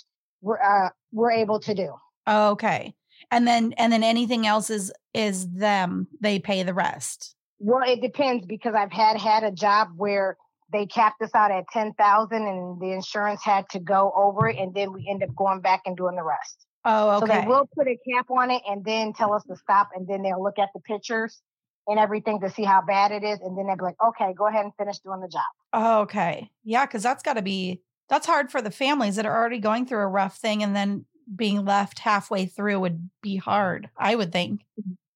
we're 0.42 0.62
uh, 0.62 0.90
we're 1.12 1.32
able 1.32 1.60
to 1.60 1.74
do. 1.74 1.94
oh, 2.28 2.52
okay. 2.52 2.96
And 3.32 3.48
then 3.48 3.74
and 3.74 3.92
then 3.92 4.04
anything 4.04 4.48
else 4.48 4.70
is 4.70 4.92
is 5.14 5.50
them. 5.52 6.08
They 6.22 6.40
pay 6.40 6.64
the 6.64 6.74
rest. 6.74 7.36
Well, 7.60 7.82
it 7.86 8.02
depends 8.02 8.46
because 8.46 8.76
I've 8.76 8.92
had 8.92 9.18
had 9.18 9.44
a 9.44 9.52
job 9.52 9.90
where 9.96 10.38
they 10.74 10.86
capped 10.86 11.22
us 11.22 11.30
out 11.34 11.52
at 11.52 11.66
ten 11.72 11.94
thousand, 11.94 12.46
and 12.48 12.82
the 12.82 12.92
insurance 12.92 13.42
had 13.44 13.70
to 13.70 13.80
go 13.80 14.12
over 14.16 14.50
it, 14.50 14.58
and 14.58 14.74
then 14.74 14.92
we 14.92 15.08
end 15.10 15.24
up 15.24 15.34
going 15.36 15.62
back 15.62 15.84
and 15.86 15.96
doing 15.96 16.16
the 16.16 16.24
rest. 16.24 16.66
Oh, 16.84 17.18
okay. 17.18 17.20
So 17.20 17.42
they 17.42 17.48
will 17.48 17.70
put 17.78 17.88
a 17.88 17.98
cap 18.12 18.30
on 18.30 18.52
it, 18.52 18.62
and 18.68 18.84
then 18.84 19.14
tell 19.14 19.34
us 19.34 19.44
to 19.46 19.56
stop, 19.56 19.90
and 19.96 20.08
then 20.08 20.22
they'll 20.24 20.44
look 20.44 20.60
at 20.60 20.70
the 20.74 20.82
pictures 20.82 21.42
and 21.88 22.00
everything 22.00 22.40
to 22.42 22.50
see 22.50 22.64
how 22.64 22.82
bad 22.82 23.12
it 23.12 23.24
is, 23.24 23.40
and 23.42 23.58
then 23.58 23.68
they'll 23.68 23.78
be 23.78 23.84
like, 23.84 24.04
"Okay, 24.04 24.34
go 24.34 24.48
ahead 24.48 24.66
and 24.66 24.74
finish 24.76 25.00
doing 25.00 25.22
the 25.22 25.28
job." 25.28 25.42
Oh, 25.72 26.02
okay. 26.02 26.50
Yeah, 26.64 26.86
because 26.86 27.04
that's 27.04 27.24
got 27.24 27.34
to 27.36 27.42
be 27.42 27.82
that's 28.10 28.28
hard 28.28 28.52
for 28.52 28.62
the 28.62 28.72
families 28.72 29.16
that 29.16 29.26
are 29.26 29.38
already 29.38 29.60
going 29.60 29.86
through 29.86 30.02
a 30.02 30.08
rough 30.08 30.38
thing, 30.38 30.64
and 30.64 30.76
then 30.76 31.06
being 31.36 31.64
left 31.64 32.00
halfway 32.00 32.46
through 32.46 32.80
would 32.80 33.10
be 33.22 33.38
hard. 33.38 33.90
I 33.98 34.16
would 34.16 34.32
think. 34.32 34.62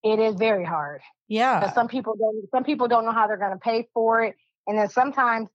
It 0.04 0.20
is 0.20 0.36
very 0.36 0.64
hard. 0.64 1.02
Yeah. 1.28 1.74
Some 1.74 1.88
people 1.88 2.16
don't. 2.18 2.50
Some 2.52 2.64
people 2.64 2.88
don't 2.88 3.06
know 3.06 3.12
how 3.12 3.28
they're 3.28 3.38
going 3.38 3.52
to 3.52 3.58
pay 3.58 3.88
for 3.94 4.22
it, 4.24 4.36
and 4.68 4.78
then 4.78 4.90
sometimes 4.90 5.50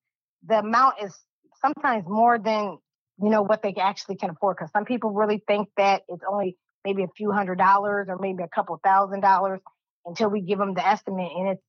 the 0.46 0.58
amount 0.58 0.96
is 1.02 1.16
sometimes 1.60 2.04
more 2.06 2.38
than 2.38 2.78
you 3.22 3.30
know 3.30 3.42
what 3.42 3.62
they 3.62 3.74
actually 3.80 4.16
can 4.16 4.30
afford. 4.30 4.56
Because 4.56 4.72
some 4.72 4.84
people 4.84 5.10
really 5.10 5.42
think 5.46 5.68
that 5.76 6.02
it's 6.08 6.22
only 6.28 6.56
maybe 6.84 7.04
a 7.04 7.08
few 7.16 7.30
hundred 7.30 7.58
dollars 7.58 8.06
or 8.08 8.18
maybe 8.18 8.42
a 8.42 8.48
couple 8.48 8.78
thousand 8.82 9.20
dollars 9.20 9.60
until 10.04 10.28
we 10.30 10.40
give 10.40 10.58
them 10.58 10.74
the 10.74 10.86
estimate, 10.86 11.30
and 11.36 11.48
it's 11.50 11.62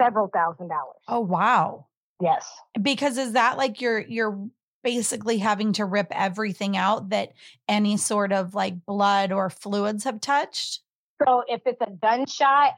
several 0.00 0.28
thousand 0.28 0.68
dollars. 0.68 0.96
Oh, 1.08 1.20
wow. 1.20 1.86
Yes. 2.20 2.50
Because 2.80 3.18
is 3.18 3.32
that 3.32 3.58
like 3.58 3.80
you're 3.80 4.00
you're 4.00 4.48
basically 4.82 5.38
having 5.38 5.72
to 5.74 5.84
rip 5.84 6.08
everything 6.12 6.76
out 6.76 7.10
that 7.10 7.32
any 7.68 7.96
sort 7.96 8.32
of 8.32 8.54
like 8.54 8.86
blood 8.86 9.32
or 9.32 9.50
fluids 9.50 10.04
have 10.04 10.20
touched? 10.20 10.80
So 11.26 11.42
if 11.48 11.60
it's 11.66 11.80
a 11.80 11.90
gunshot 11.90 12.74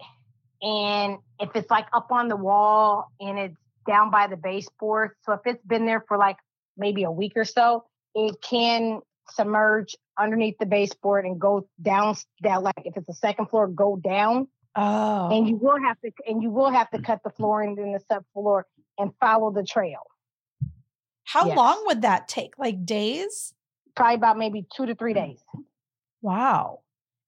and 0.62 1.18
if 1.38 1.50
it's 1.54 1.70
like 1.70 1.86
up 1.92 2.10
on 2.10 2.28
the 2.28 2.36
wall 2.36 3.12
and 3.20 3.38
it's 3.38 3.56
down 3.88 4.10
by 4.10 4.28
the 4.28 4.36
baseboard, 4.36 5.12
so 5.22 5.32
if 5.32 5.40
it's 5.46 5.64
been 5.64 5.86
there 5.86 6.04
for 6.06 6.16
like 6.16 6.36
maybe 6.76 7.02
a 7.02 7.10
week 7.10 7.32
or 7.34 7.44
so, 7.44 7.84
it 8.14 8.36
can 8.40 9.00
submerge 9.30 9.96
underneath 10.18 10.56
the 10.58 10.66
baseboard 10.66 11.24
and 11.24 11.40
go 11.40 11.68
down 11.82 12.16
down 12.42 12.62
like 12.62 12.82
if 12.84 12.96
it's 12.96 13.08
a 13.08 13.14
second 13.14 13.46
floor, 13.46 13.66
go 13.66 13.96
down. 13.96 14.48
Oh. 14.76 15.28
And 15.30 15.48
you 15.48 15.56
will 15.56 15.80
have 15.80 16.00
to 16.02 16.12
and 16.26 16.42
you 16.42 16.50
will 16.50 16.70
have 16.70 16.90
to 16.90 17.02
cut 17.02 17.20
the 17.24 17.30
flooring 17.30 17.76
in 17.78 17.92
the 17.92 18.00
subfloor 18.10 18.62
and 18.98 19.10
follow 19.20 19.50
the 19.50 19.64
trail. 19.64 20.02
How 21.24 21.46
yes. 21.46 21.56
long 21.56 21.82
would 21.86 22.02
that 22.02 22.28
take? 22.28 22.58
Like 22.58 22.84
days? 22.84 23.52
Probably 23.96 24.14
about 24.14 24.38
maybe 24.38 24.66
two 24.74 24.86
to 24.86 24.94
three 24.94 25.14
days. 25.14 25.38
Wow. 26.22 26.80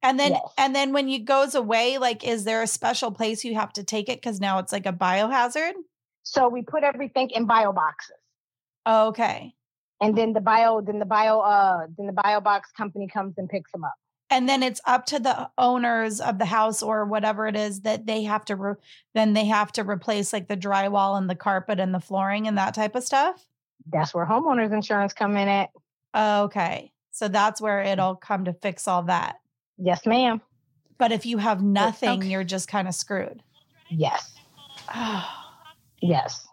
And 0.02 0.19
then 0.19 0.33
Yes. 0.33 0.43
and 0.57 0.75
then 0.75 0.93
when 0.93 1.09
it 1.09 1.25
goes 1.25 1.55
away, 1.55 1.99
like 1.99 2.25
is 2.25 2.45
there 2.45 2.62
a 2.62 2.67
special 2.67 3.11
place 3.11 3.45
you 3.45 3.55
have 3.55 3.73
to 3.75 3.85
take 3.85 4.09
it 4.09 4.21
because 4.21 4.40
now 4.40 4.59
it's 4.59 4.73
like 4.73 4.87
a 4.87 4.93
biohazard? 4.93 5.73
So 6.23 6.49
we 6.49 6.62
put 6.62 6.83
everything 6.85 7.31
in 7.31 7.47
bio 7.47 7.73
boxes. 7.73 8.17
Oh, 8.87 9.09
okay. 9.09 9.55
And 10.00 10.17
then 10.17 10.33
the 10.33 10.41
bio, 10.41 10.81
then 10.81 10.99
the 10.99 11.05
bio, 11.05 11.41
uh, 11.41 11.87
then 11.97 12.07
the 12.07 12.12
bio 12.12 12.41
box 12.41 12.71
company 12.73 13.07
comes 13.07 13.35
and 13.37 13.49
picks 13.49 13.71
them 13.73 13.85
up. 13.85 13.95
And 14.33 14.49
then 14.49 14.62
it's 14.62 14.81
up 14.87 15.07
to 15.07 15.19
the 15.19 15.50
owners 15.59 16.21
of 16.21 16.39
the 16.39 16.45
house 16.45 16.83
or 16.83 17.05
whatever 17.05 17.49
it 17.49 17.57
is 17.57 17.81
that 17.81 18.07
they 18.07 18.23
have 18.23 18.45
to 18.47 18.57
re- 18.57 18.75
then 19.12 19.33
they 19.33 19.47
have 19.47 19.73
to 19.73 19.83
replace 19.83 20.33
like 20.33 20.47
the 20.47 20.57
drywall 20.57 21.19
and 21.19 21.29
the 21.29 21.35
carpet 21.35 21.81
and 21.81 21.93
the 21.93 21.99
flooring 22.00 22.47
and 22.47 22.57
that 22.57 22.73
type 22.75 22.95
of 22.95 23.03
stuff. 23.03 23.45
That's 23.93 24.15
where 24.15 24.25
homeowners 24.25 24.73
insurance 24.73 25.12
come 25.12 25.37
in 25.37 25.49
at. 25.49 25.71
Oh, 26.15 26.45
Okay. 26.45 26.93
So 27.12 27.27
that's 27.29 27.61
where 27.61 27.83
it'll 27.83 28.15
come 28.15 28.45
to 28.45 28.53
fix 28.53 28.87
all 28.87 29.03
that. 29.03 29.41
Yes, 29.79 30.07
ma'am. 30.07 30.41
But 30.97 31.11
if 31.11 31.27
you 31.27 31.39
have 31.39 31.61
nothing, 31.61 32.21
Okay. 32.21 32.29
you're 32.29 32.45
just 32.45 32.69
kind 32.69 32.87
of 32.87 32.95
screwed. 32.95 33.43
Yes. 33.91 34.33
Yes. 36.00 36.47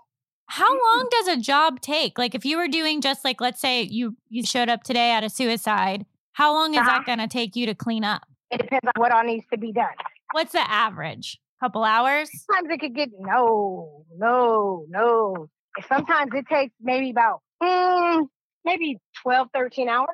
How 0.48 0.70
long 0.72 1.08
does 1.12 1.28
a 1.28 1.38
job 1.38 1.82
take? 1.82 2.18
Like 2.18 2.34
if 2.34 2.46
you 2.46 2.58
were 2.58 2.68
doing 2.68 3.02
just 3.02 3.26
like 3.26 3.42
let's 3.42 3.60
say 3.60 3.82
you 3.84 4.16
you 4.30 4.44
showed 4.46 4.70
up 4.70 4.84
today 4.84 5.12
at 5.12 5.24
a 5.24 5.30
suicide, 5.30 6.06
how 6.34 6.54
long 6.54 6.74
is 6.74 6.80
Uh-huh. 6.80 6.90
that 7.00 7.06
going 7.06 7.20
to 7.20 7.28
take 7.28 7.56
you 7.56 7.66
to 7.66 7.76
clean 7.76 8.04
up? 8.04 8.24
It 8.50 8.58
depends 8.60 8.86
on 8.86 8.94
what 9.02 9.12
all 9.12 9.24
needs 9.24 9.46
to 9.52 9.58
be 9.58 9.72
done. 9.74 9.88
What's 10.32 10.54
the 10.54 10.70
average? 10.72 11.40
Couple 11.60 11.84
hours? 11.84 12.30
Sometimes 12.46 12.74
it 12.74 12.80
could 12.80 12.96
get 12.96 13.10
no, 13.20 14.06
no, 14.18 14.86
no. 14.90 15.48
Sometimes 15.88 16.32
it 16.34 16.46
takes 16.48 16.74
maybe 16.80 17.10
about 17.10 17.42
mm, 17.62 18.28
maybe 18.64 19.00
12, 19.24 19.48
13 19.54 19.90
hours, 19.90 20.08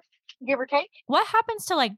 give 0.48 0.60
or 0.60 0.66
take. 0.66 0.90
What 1.08 1.28
happens 1.28 1.66
to 1.66 1.76
like 1.76 1.94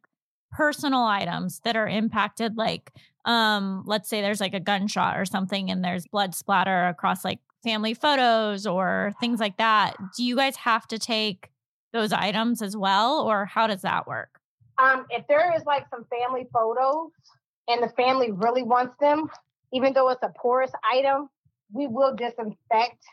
personal 0.52 1.04
items 1.04 1.60
that 1.64 1.76
are 1.76 1.88
impacted 1.88 2.58
like 2.58 2.92
um 3.26 3.84
let's 3.86 4.08
say 4.08 4.22
there's 4.22 4.40
like 4.40 4.54
a 4.54 4.60
gunshot 4.60 5.18
or 5.18 5.26
something 5.26 5.70
and 5.72 5.84
there's 5.84 6.08
blood 6.08 6.36
splatter 6.36 6.88
across 6.88 7.26
like 7.26 7.40
family 7.64 7.94
photos 7.94 8.66
or 8.66 9.12
things 9.20 9.40
like 9.40 9.58
that. 9.58 9.96
Do 10.16 10.24
you 10.24 10.36
guys 10.36 10.56
have 10.58 10.88
to 10.88 11.00
take 11.00 11.50
those 11.92 12.14
items 12.14 12.62
as 12.62 12.78
well 12.78 13.22
or 13.22 13.46
how 13.46 13.68
does 13.68 13.82
that 13.82 14.08
work? 14.08 14.40
Um, 14.78 15.06
if 15.10 15.26
there 15.28 15.54
is 15.56 15.64
like 15.66 15.86
some 15.90 16.06
family 16.06 16.48
photos 16.54 17.10
and 17.68 17.82
the 17.82 17.90
family 17.96 18.32
really 18.32 18.64
wants 18.64 18.96
them, 19.00 19.30
even 19.74 19.94
though 19.94 20.10
it's 20.10 20.22
a 20.22 20.32
porous 20.40 20.72
item, 20.90 21.30
we 21.74 21.88
will 21.88 22.16
disinfect 22.16 23.04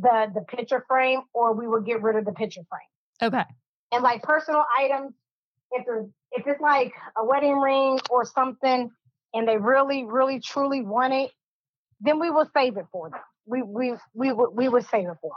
the 0.00 0.30
the 0.34 0.42
picture 0.42 0.84
frame 0.86 1.22
or 1.32 1.54
we 1.54 1.66
will 1.66 1.80
get 1.80 2.02
rid 2.02 2.16
of 2.16 2.24
the 2.24 2.32
picture 2.32 2.62
frame. 2.68 3.32
Okay. 3.32 3.44
And 3.92 4.02
like 4.02 4.22
personal 4.22 4.64
items, 4.78 5.14
if 5.72 5.84
there's 5.86 6.06
if 6.32 6.46
it's 6.46 6.60
like 6.60 6.92
a 7.18 7.24
wedding 7.24 7.58
ring 7.58 7.98
or 8.10 8.24
something 8.24 8.90
and 9.34 9.46
they 9.46 9.56
really, 9.56 10.04
really 10.04 10.40
truly 10.40 10.82
want 10.82 11.12
it, 11.12 11.30
then 12.00 12.18
we 12.20 12.30
will 12.30 12.48
save 12.54 12.76
it 12.76 12.86
for 12.92 13.10
them. 13.10 13.20
We 13.46 13.62
we 13.62 13.94
we 14.14 14.32
would 14.32 14.50
we 14.52 14.68
would 14.68 14.86
save 14.86 15.08
it 15.08 15.16
for 15.20 15.30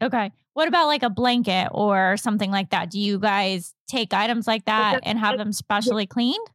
them. 0.00 0.08
Okay. 0.08 0.32
What 0.54 0.68
about 0.68 0.86
like 0.86 1.02
a 1.02 1.10
blanket 1.10 1.68
or 1.72 2.16
something 2.16 2.50
like 2.50 2.70
that? 2.70 2.90
Do 2.90 3.00
you 3.00 3.18
guys 3.18 3.74
take 3.88 4.12
items 4.12 4.46
like 4.46 4.64
that 4.66 5.00
and 5.02 5.18
have 5.18 5.38
them 5.38 5.52
specially 5.52 6.06
cleaned? 6.06 6.46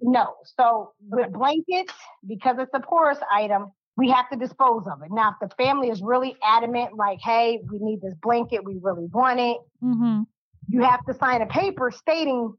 No. 0.00 0.34
So 0.44 0.92
with 1.08 1.32
blankets, 1.32 1.92
because 2.26 2.56
it's 2.58 2.70
a 2.74 2.80
porous 2.80 3.18
item, 3.30 3.72
we 3.96 4.10
have 4.10 4.28
to 4.30 4.36
dispose 4.36 4.84
of 4.86 5.02
it. 5.02 5.08
Now, 5.10 5.34
if 5.40 5.48
the 5.48 5.54
family 5.56 5.88
is 5.90 6.00
really 6.00 6.36
adamant, 6.44 6.96
like, 6.96 7.18
hey, 7.22 7.60
we 7.70 7.78
need 7.80 8.00
this 8.02 8.14
blanket, 8.22 8.64
we 8.64 8.78
really 8.80 9.06
want 9.06 9.40
it, 9.40 9.56
Mm-hmm. 9.82 10.22
you 10.68 10.82
have 10.82 11.04
to 11.06 11.14
sign 11.14 11.42
a 11.42 11.46
paper 11.46 11.90
stating 11.90 12.52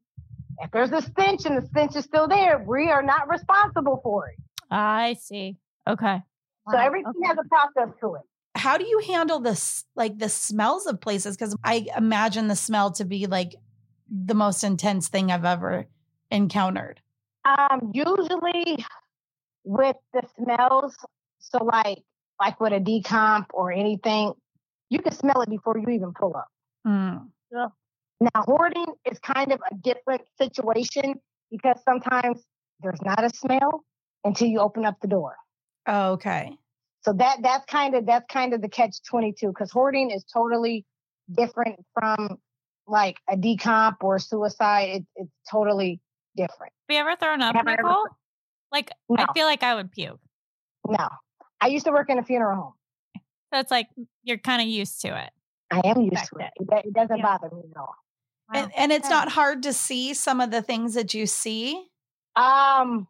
if 0.60 0.72
there's 0.72 0.92
a 0.92 1.02
stench 1.02 1.46
and 1.46 1.62
the 1.62 1.68
stench 1.68 1.96
is 1.96 2.06
still 2.06 2.28
there, 2.28 2.64
we 2.68 2.90
are 2.90 3.04
not 3.04 3.28
responsible 3.30 4.00
for 4.04 4.28
it. 4.30 4.36
I 4.72 5.14
see. 5.14 5.58
Okay. 5.88 6.22
So 6.70 6.78
Wow, 6.78 6.86
everything 6.86 7.14
okay. 7.18 7.28
has 7.28 7.38
a 7.38 7.48
process 7.48 7.96
to 8.02 8.16
it. 8.16 8.22
How 8.56 8.78
do 8.78 8.86
you 8.86 9.02
handle 9.08 9.40
this, 9.40 9.86
like 9.96 10.18
the 10.18 10.30
smells 10.30 10.88
of 10.88 11.00
places? 11.00 11.38
Because 11.38 11.56
I 11.64 11.88
imagine 11.96 12.48
the 12.48 12.56
smell 12.56 12.92
to 12.94 13.06
be 13.06 13.28
like 13.28 13.56
the 14.10 14.34
most 14.34 14.64
intense 14.64 15.10
thing 15.10 15.32
I've 15.32 15.46
ever 15.46 15.88
encountered. 16.32 17.00
Um, 17.46 17.92
usually 17.94 18.84
with 19.64 19.96
the 20.14 20.24
smells, 20.36 20.98
so 21.40 21.64
like 21.64 22.00
like 22.40 22.60
with 22.60 22.74
a 22.74 22.80
decomp 22.80 23.46
or 23.54 23.72
anything, 23.72 24.34
you 24.90 25.00
can 25.00 25.14
smell 25.14 25.42
it 25.42 25.50
before 25.50 25.78
you 25.78 25.90
even 25.90 26.14
pull 26.14 26.36
up. 26.36 26.48
Mm. 26.86 27.28
Now, 28.20 28.44
hoarding 28.46 28.88
is 29.10 29.20
kind 29.20 29.52
of 29.52 29.60
a 29.72 29.76
different 29.76 30.24
situation 30.40 31.16
because 31.52 31.80
sometimes 31.84 32.44
there's 32.82 33.02
not 33.04 33.24
a 33.24 33.30
smell 33.30 33.84
until 34.24 34.48
you 34.48 34.60
open 34.60 34.86
up 34.86 34.96
the 35.02 35.08
door. 35.08 35.36
Oh, 35.88 36.14
okay. 36.14 36.52
So 37.02 37.14
that 37.14 37.38
that's 37.44 37.66
kind 37.66 37.96
of 37.96 38.06
that's 38.06 38.26
kind 38.32 38.54
of 38.54 38.62
the 38.62 38.70
catch 38.70 39.02
twenty 39.04 39.34
two 39.34 39.50
because 39.50 39.72
hoarding 39.72 40.10
is 40.12 40.26
totally 40.26 40.86
different 41.34 41.80
from 41.94 42.38
like 42.88 43.18
a 43.30 43.38
decomp 43.38 43.98
or 44.02 44.18
suicide. 44.20 44.90
It, 44.90 45.06
it's 45.16 45.32
totally 45.50 46.02
different. 46.36 46.74
Have 46.90 46.96
you 46.96 47.00
ever 47.00 47.16
thrown 47.16 47.42
up, 47.42 47.56
Have 47.56 47.68
I 47.68 47.74
ever- 47.80 47.96
Like 48.72 48.92
No. 49.10 49.18
I 49.20 49.32
feel 49.34 49.46
like 49.46 49.64
I 49.64 49.76
would 49.76 49.92
puke. 49.92 50.20
No, 50.88 51.08
I 51.62 51.68
used 51.68 51.86
to 51.86 51.92
work 51.92 52.10
in 52.10 52.18
a 52.18 52.24
funeral 52.24 52.56
home. 52.56 52.74
So 53.54 53.60
it's 53.60 53.72
like 53.72 53.88
you're 54.24 54.38
kind 54.38 54.62
of 54.62 54.68
used 54.68 55.02
to 55.02 55.10
it. 55.10 55.30
I 55.72 55.82
am 55.86 56.02
used 56.02 56.14
Expect 56.14 56.56
to 56.60 56.66
it. 56.76 56.78
It, 56.80 56.86
it 56.88 56.94
doesn't 56.94 57.18
Yeah. 57.18 57.24
bother 57.24 57.54
me 57.56 57.62
at 57.72 57.78
all. 57.78 57.96
And, 58.54 58.72
and 58.76 58.92
it's 58.92 59.10
Yeah. 59.10 59.16
not 59.16 59.30
hard 59.30 59.64
to 59.64 59.74
see 59.74 60.14
some 60.14 60.40
of 60.42 60.52
the 60.52 60.62
things 60.62 60.94
that 60.94 61.14
you 61.14 61.26
see. 61.26 61.90
Um, 62.36 63.08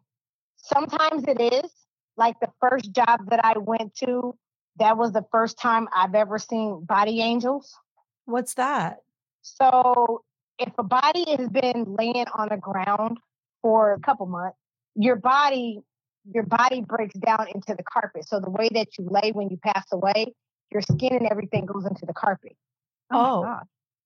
sometimes 0.56 1.24
it 1.28 1.40
is. 1.40 1.70
Like 2.16 2.40
the 2.40 2.50
first 2.60 2.90
job 2.90 3.30
that 3.30 3.44
I 3.44 3.56
went 3.58 3.94
to, 3.96 4.36
that 4.78 4.96
was 4.96 5.12
the 5.12 5.24
first 5.30 5.58
time 5.58 5.88
I've 5.94 6.16
ever 6.16 6.38
seen 6.38 6.84
body 6.84 7.20
angels. 7.20 7.76
What's 8.24 8.54
that? 8.54 9.02
So 9.42 10.24
if 10.58 10.72
a 10.78 10.82
body 10.82 11.24
has 11.36 11.48
been 11.48 11.96
laying 11.96 12.26
on 12.34 12.48
the 12.50 12.56
ground 12.56 13.18
for 13.62 13.92
a 13.92 14.00
couple 14.00 14.26
months, 14.26 14.58
your 14.96 15.16
body 15.16 15.80
your 16.30 16.42
body 16.42 16.82
breaks 16.82 17.14
down 17.14 17.46
into 17.54 17.74
the 17.74 17.82
carpet. 17.84 18.28
So 18.28 18.38
the 18.38 18.50
way 18.50 18.68
that 18.74 18.98
you 18.98 19.08
lay 19.08 19.30
when 19.32 19.48
you 19.48 19.56
pass 19.56 19.86
away, 19.92 20.34
your 20.70 20.82
skin 20.82 21.14
and 21.14 21.28
everything 21.30 21.64
goes 21.64 21.86
into 21.86 22.04
the 22.04 22.12
carpet. 22.12 22.54
Oh, 23.10 23.48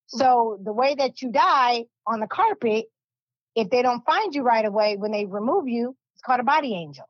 So 0.07 0.59
the 0.63 0.73
way 0.73 0.95
that 0.95 1.23
you 1.23 1.31
die 1.33 1.85
on 2.07 2.21
the 2.21 2.27
carpet, 2.27 2.87
if 3.55 3.71
they 3.71 3.83
don't 3.83 4.05
find 4.05 4.35
you 4.35 4.43
right 4.43 4.65
away 4.65 4.97
when 4.97 5.11
they 5.13 5.27
remove 5.27 5.69
you, 5.69 5.97
it's 6.15 6.23
called 6.23 6.41
a 6.41 6.45
body 6.45 6.75
angel. 6.75 7.07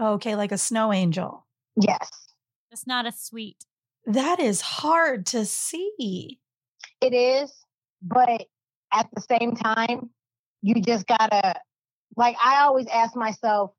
okay, 0.00 0.34
like 0.36 0.52
a 0.52 0.58
snow 0.58 0.92
angel. 0.92 1.46
Yes. 1.80 2.10
It's 2.70 2.86
not 2.86 3.06
a 3.06 3.12
sweet. 3.12 3.64
That 4.06 4.40
is 4.40 4.60
hard 4.60 5.26
to 5.26 5.44
see. 5.44 6.40
It 7.00 7.14
is, 7.14 7.52
but 8.02 8.46
at 8.92 9.08
the 9.14 9.20
same 9.22 9.54
time, 9.56 10.10
you 10.62 10.74
just 10.82 11.06
gotta 11.06 11.54
like 12.16 12.36
I 12.42 12.62
always 12.62 12.86
ask 12.88 13.16
myself, 13.16 13.72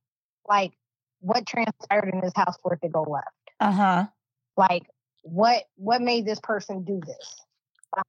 like, 0.48 0.74
what 1.20 1.46
transpired 1.46 2.10
in 2.14 2.22
this 2.22 2.34
house 2.36 2.58
for 2.62 2.74
it 2.74 2.82
to 2.82 2.90
go 2.90 3.04
left? 3.04 3.28
Uh 3.60 3.72
huh. 3.72 4.06
Like, 4.58 4.84
what 5.24 5.64
what 5.76 6.02
made 6.02 6.26
this 6.26 6.40
person 6.42 6.84
do 6.84 7.00
this? 7.06 7.36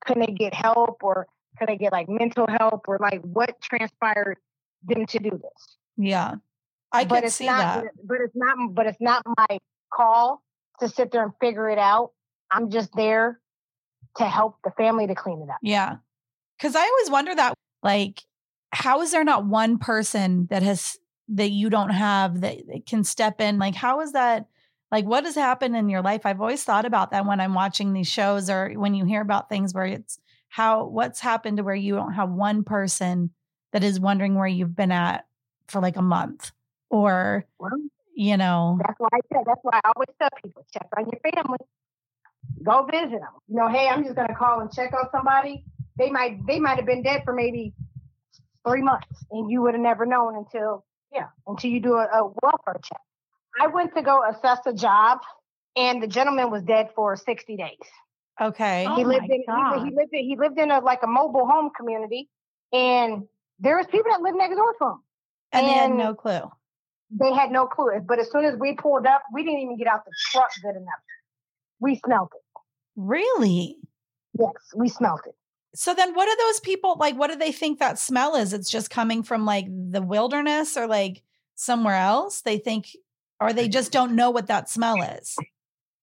Couldn't 0.07 0.27
they 0.27 0.33
get 0.33 0.55
help 0.55 1.03
or 1.03 1.27
could 1.59 1.69
they 1.69 1.77
get 1.77 1.93
like 1.93 2.09
mental 2.09 2.47
help 2.59 2.85
or 2.89 2.99
like 3.01 3.21
what 3.23 3.61
transpired 3.61 4.37
them 4.85 5.07
to 5.07 5.19
do 5.19 5.31
this? 5.31 5.77
Yeah. 5.97 6.35
I 6.93 7.05
but 7.05 7.17
could 7.17 7.25
it's 7.25 7.35
see 7.37 7.47
not 7.47 7.59
that. 7.59 7.77
but 7.83 7.85
it- 7.87 8.07
but 8.07 8.19
it's 8.21 8.37
not 8.37 8.75
but 8.75 8.87
it's 8.87 9.01
not 9.01 9.23
my 9.39 9.59
call 9.93 10.43
to 10.81 10.89
sit 10.89 11.11
there 11.13 11.23
and 11.25 11.33
figure 11.41 11.69
it 11.71 11.79
out. 11.79 12.13
I'm 12.51 12.71
just 12.71 12.95
there 12.95 13.41
to 14.19 14.25
help 14.25 14.59
the 14.65 14.71
family 14.73 15.07
to 15.07 15.15
clean 15.15 15.43
it 15.43 15.51
up. 15.51 15.57
Yeah. 15.63 15.97
Cause 16.61 16.75
I 16.77 16.81
always 16.81 17.11
wonder 17.11 17.35
that, 17.35 17.55
like, 17.83 18.23
how 18.73 19.03
is 19.03 19.11
there 19.11 19.25
not 19.25 19.45
one 19.47 19.79
person 19.79 20.47
that 20.51 20.63
has, 20.63 20.97
that 21.29 21.51
you 21.51 21.69
don't 21.71 21.91
have 21.91 22.41
that 22.41 22.59
can 22.87 23.05
step 23.05 23.41
in? 23.41 23.59
Like, 23.59 23.75
how 23.75 24.01
is 24.01 24.13
that? 24.13 24.47
Like, 24.93 25.05
what 25.05 25.25
has 25.25 25.35
happened 25.35 25.77
in 25.77 25.89
your 25.89 26.03
life? 26.03 26.23
I've 26.25 26.41
always 26.41 26.63
thought 26.63 26.85
about 26.85 27.11
that 27.11 27.27
when 27.27 27.41
I'm 27.41 27.55
watching 27.55 27.93
these 27.93 28.09
shows 28.09 28.49
or 28.49 28.71
when 28.71 28.95
you 28.95 29.05
hear 29.05 29.21
about 29.21 29.49
things 29.49 29.75
where 29.75 29.85
it's 29.85 30.19
how, 30.49 30.85
what's 30.87 31.21
happened 31.21 31.57
to 31.57 31.65
where 31.65 31.75
you 31.75 31.95
don't 31.95 32.13
have 32.15 32.31
one 32.31 32.63
person 32.63 33.31
that 33.73 33.83
is 33.83 33.99
wondering 33.99 34.37
where 34.37 34.47
you've 34.47 34.77
been 34.77 34.93
at 34.93 35.27
for 35.67 35.81
like 35.81 35.97
a 35.97 36.03
month 36.03 36.53
or, 36.89 37.45
you 38.15 38.37
know, 38.37 38.79
That's 38.81 38.99
why 38.99 39.09
I 39.13 39.21
said 39.33 39.43
That's 39.47 39.61
why 39.63 39.81
I 39.85 39.91
always 39.95 40.09
tell 40.21 40.29
people 40.43 40.65
check 40.73 40.87
on 40.97 41.05
your 41.11 41.21
family. 41.33 41.59
Go 42.63 42.87
visit 42.91 43.11
them. 43.21 43.35
You 43.49 43.57
know, 43.57 43.69
hey, 43.69 43.89
I'm 43.89 44.05
just 44.05 44.15
gonna 44.15 44.35
call 44.35 44.61
and 44.61 44.73
check 44.73 44.93
on 44.93 45.09
somebody. 45.11 45.65
They 45.99 46.11
might 46.11 46.47
they 46.47 46.59
might 46.61 46.77
have 46.77 46.87
been 46.87 47.03
dead 47.03 47.23
for 47.25 47.33
maybe 47.35 47.75
three 48.67 48.83
months, 48.83 49.25
and 49.31 49.51
you 49.51 49.63
would 49.63 49.75
have 49.75 49.83
never 49.83 50.07
known 50.07 50.37
until 50.37 50.85
yeah 51.13 51.27
until 51.47 51.71
you 51.71 51.81
do 51.81 51.95
a, 51.95 52.05
a 52.05 52.33
welfare 52.43 52.81
check. 52.83 53.01
I 53.61 53.67
went 53.69 53.95
to 53.95 54.03
go 54.03 54.23
assess 54.29 54.61
a 54.67 54.73
job, 54.73 55.21
and 55.77 56.03
the 56.03 56.07
gentleman 56.07 56.51
was 56.51 56.63
dead 56.63 56.91
for 56.95 57.17
60 57.17 57.57
days. 57.57 57.71
okay. 58.41 58.87
Oh 58.89 58.97
he 58.97 59.05
lived 59.05 59.31
in 59.31 59.41
he, 59.41 59.47
God. 59.47 59.85
he 59.85 59.95
lived 59.95 60.13
in 60.13 60.25
he 60.25 60.37
lived 60.37 60.59
in 60.59 60.71
a 60.71 60.81
like 60.81 61.03
a 61.03 61.07
mobile 61.07 61.47
home 61.47 61.71
community, 61.77 62.29
and 62.73 63.25
there 63.59 63.77
was 63.77 63.87
people 63.87 64.11
that 64.11 64.21
lived 64.21 64.37
next 64.37 64.57
door 64.57 64.75
to 64.79 64.85
him. 64.87 65.03
and 65.53 65.67
they 65.67 65.73
had 65.73 65.91
no 65.91 66.15
clue. 66.15 66.51
They 67.11 67.33
had 67.33 67.51
no 67.51 67.67
clue. 67.67 68.01
But 68.07 68.19
as 68.19 68.31
soon 68.31 68.45
as 68.45 68.59
we 68.59 68.75
pulled 68.75 69.07
up, 69.07 69.23
we 69.33 69.45
didn't 69.45 69.61
even 69.61 69.77
get 69.77 69.87
out 69.87 70.05
the 70.05 70.13
truck 70.33 70.51
good 70.63 70.77
enough. 70.77 71.01
We 71.79 72.01
smelled 72.05 72.31
it. 72.35 72.43
Really? 72.97 73.77
Yes, 74.39 74.53
we 74.75 74.89
smelled 74.89 75.21
it. 75.27 75.35
So 75.75 75.95
then 75.95 76.15
what 76.15 76.29
are 76.29 76.37
those 76.37 76.61
people 76.61 76.97
like 76.99 77.17
what 77.17 77.31
do 77.31 77.37
they 77.37 77.53
think 77.53 77.79
that 77.79 77.99
smell 77.99 78.35
is? 78.35 78.53
It's 78.53 78.71
just 78.71 78.91
coming 78.91 79.23
from 79.23 79.45
like 79.45 79.67
the 79.69 80.03
wilderness 80.03 80.77
or 80.77 80.87
like 80.87 81.23
somewhere 81.55 81.97
else? 81.97 82.41
They 82.41 82.59
think 82.59 82.89
or 83.41 83.53
they 83.53 83.69
just 83.69 83.93
don't 83.93 84.15
know 84.15 84.31
what 84.31 84.47
that 84.49 84.69
smell 84.69 85.03
is. 85.03 85.37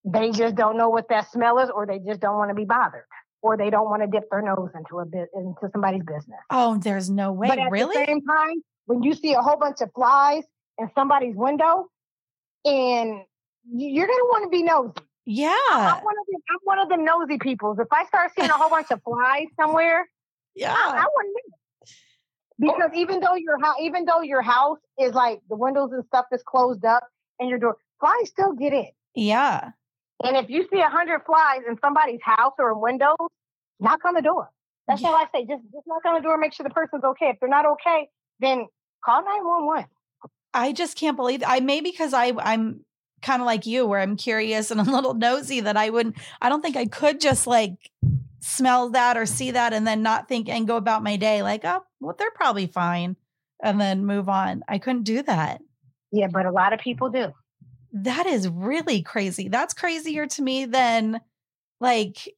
They 0.06 0.32
just 0.32 0.56
don't 0.56 0.78
know 0.78 0.90
what 0.90 1.10
that 1.10 1.32
smell 1.32 1.60
is, 1.60 1.70
or 1.70 1.86
they 1.86 2.00
just 2.00 2.20
don't 2.20 2.38
want 2.38 2.50
to 2.50 2.56
be 2.56 2.66
bothered, 2.66 3.06
or 3.42 3.56
they 3.58 3.70
don't 3.70 3.90
want 3.90 4.02
to 4.02 4.08
dip 4.08 4.30
their 4.30 4.42
nose 4.42 4.70
into 4.76 5.00
a 5.00 5.06
bit 5.06 5.30
into 5.34 5.70
somebody's 5.72 6.04
business. 6.04 6.40
Oh, 6.50 6.78
there's 6.78 7.10
no 7.10 7.32
way. 7.32 7.48
but 7.48 7.60
at 7.60 7.72
really? 7.72 7.98
the 7.98 8.06
same 8.06 8.22
time, 8.22 8.62
when 8.86 9.02
you 9.04 9.14
see 9.14 9.34
a 9.34 9.42
whole 9.42 9.58
bunch 9.58 9.80
of 9.82 9.90
flies 9.96 10.44
in 10.78 10.90
somebody's 10.94 11.36
window, 11.36 11.88
and 12.66 13.22
you're 13.74 14.08
gonna 14.08 14.24
want 14.26 14.44
to 14.44 14.50
be 14.50 14.64
nosy. 14.64 14.92
Yeah. 15.26 15.56
I'm 15.70 16.04
one 16.04 16.16
of 16.20 16.26
the 16.28 16.38
I'm 16.50 16.60
one 16.64 16.80
of 16.80 16.90
the 16.90 16.98
nosy 16.98 17.38
peoples. 17.40 17.80
If 17.80 17.88
I 17.92 18.04
start 18.06 18.32
seeing 18.38 18.50
a 18.50 18.54
whole 18.54 18.70
bunch 18.70 18.92
of 18.92 19.02
flies 19.04 19.48
somewhere, 19.58 20.06
Yeah. 20.54 20.74
I, 20.74 20.98
I 20.98 21.06
wouldn't. 21.16 21.36
Because 22.60 22.92
even 22.94 23.20
though 23.22 23.36
your 23.36 23.60
house, 23.60 23.78
even 23.82 24.06
though 24.06 24.22
your 24.22 24.42
house 24.42 24.80
is 25.00 25.14
like 25.14 25.40
the 25.50 25.56
windows 25.56 25.92
and 25.94 26.04
stuff 26.06 26.26
is 26.34 26.44
closed 26.44 26.84
up 26.86 27.04
and 27.40 27.50
your 27.50 27.60
door, 27.60 27.78
flies 28.00 28.30
still 28.30 28.54
get 28.54 28.74
in. 28.74 28.88
yeah. 29.16 29.72
And 30.24 30.38
if 30.38 30.50
you 30.50 30.66
see 30.72 30.80
a 30.80 30.88
hundred 30.88 31.22
flies 31.26 31.62
in 31.68 31.78
somebody's 31.82 32.22
house 32.24 32.54
or 32.58 32.72
in 32.72 32.80
windows, 32.80 33.18
knock 33.82 34.00
on 34.06 34.14
the 34.14 34.22
door. 34.22 34.50
That's 34.88 35.02
Yeah. 35.02 35.10
all 35.10 35.16
I 35.16 35.26
say. 35.34 35.42
Just 35.46 35.64
just 35.64 35.86
knock 35.86 36.06
on 36.06 36.14
the 36.16 36.22
door, 36.22 36.38
make 36.38 36.54
sure 36.54 36.64
the 36.64 36.70
person's 36.70 37.04
okay. 37.04 37.30
If 37.30 37.40
they're 37.42 37.50
not 37.50 37.66
okay, 37.66 38.08
then 38.40 38.68
call 39.04 39.24
nine 39.26 39.46
one 39.46 39.66
one. 39.66 39.86
I 40.54 40.72
just 40.72 40.96
can't 40.98 41.18
believe 41.18 41.44
I 41.46 41.60
maybe 41.60 41.92
because 41.92 42.14
I 42.14 42.32
I'm 42.40 42.86
kind 43.22 43.42
of 43.42 43.46
like 43.46 43.66
you 43.66 43.86
where 43.86 44.00
I'm 44.00 44.16
curious 44.16 44.72
and 44.72 44.80
a 44.80 44.84
little 44.84 45.14
nosy 45.14 45.60
that 45.62 45.76
I 45.76 45.90
wouldn't 45.90 46.16
I 46.42 46.48
don't 46.48 46.62
think 46.62 46.78
I 46.78 46.86
could 46.86 47.20
just 47.20 47.46
like 47.48 47.74
smell 48.40 48.90
that 48.92 49.18
or 49.18 49.26
see 49.26 49.52
that 49.52 49.74
and 49.74 49.86
then 49.88 50.04
not 50.04 50.28
think 50.30 50.48
and 50.48 50.68
go 50.68 50.78
about 50.78 51.04
my 51.04 51.16
day 51.18 51.42
like 51.42 51.66
oh 51.66 51.84
well 52.00 52.16
they're 52.18 52.32
probably 52.32 52.68
fine 52.68 53.16
and 53.62 53.80
then 53.82 54.06
move 54.06 54.30
on. 54.30 54.62
I 54.70 54.78
couldn't 54.78 55.04
do 55.04 55.22
that. 55.24 55.62
Yeah, 56.14 56.28
but 56.28 56.46
a 56.46 56.52
lot 56.52 56.72
of 56.74 56.80
people 56.80 57.10
do. 57.10 57.34
That 57.92 58.26
is 58.28 58.48
really 58.48 59.02
crazy. 59.02 59.50
That's 59.50 59.74
crazier 59.74 60.26
to 60.28 60.42
me 60.42 60.66
than 60.66 61.20
like 61.82 62.34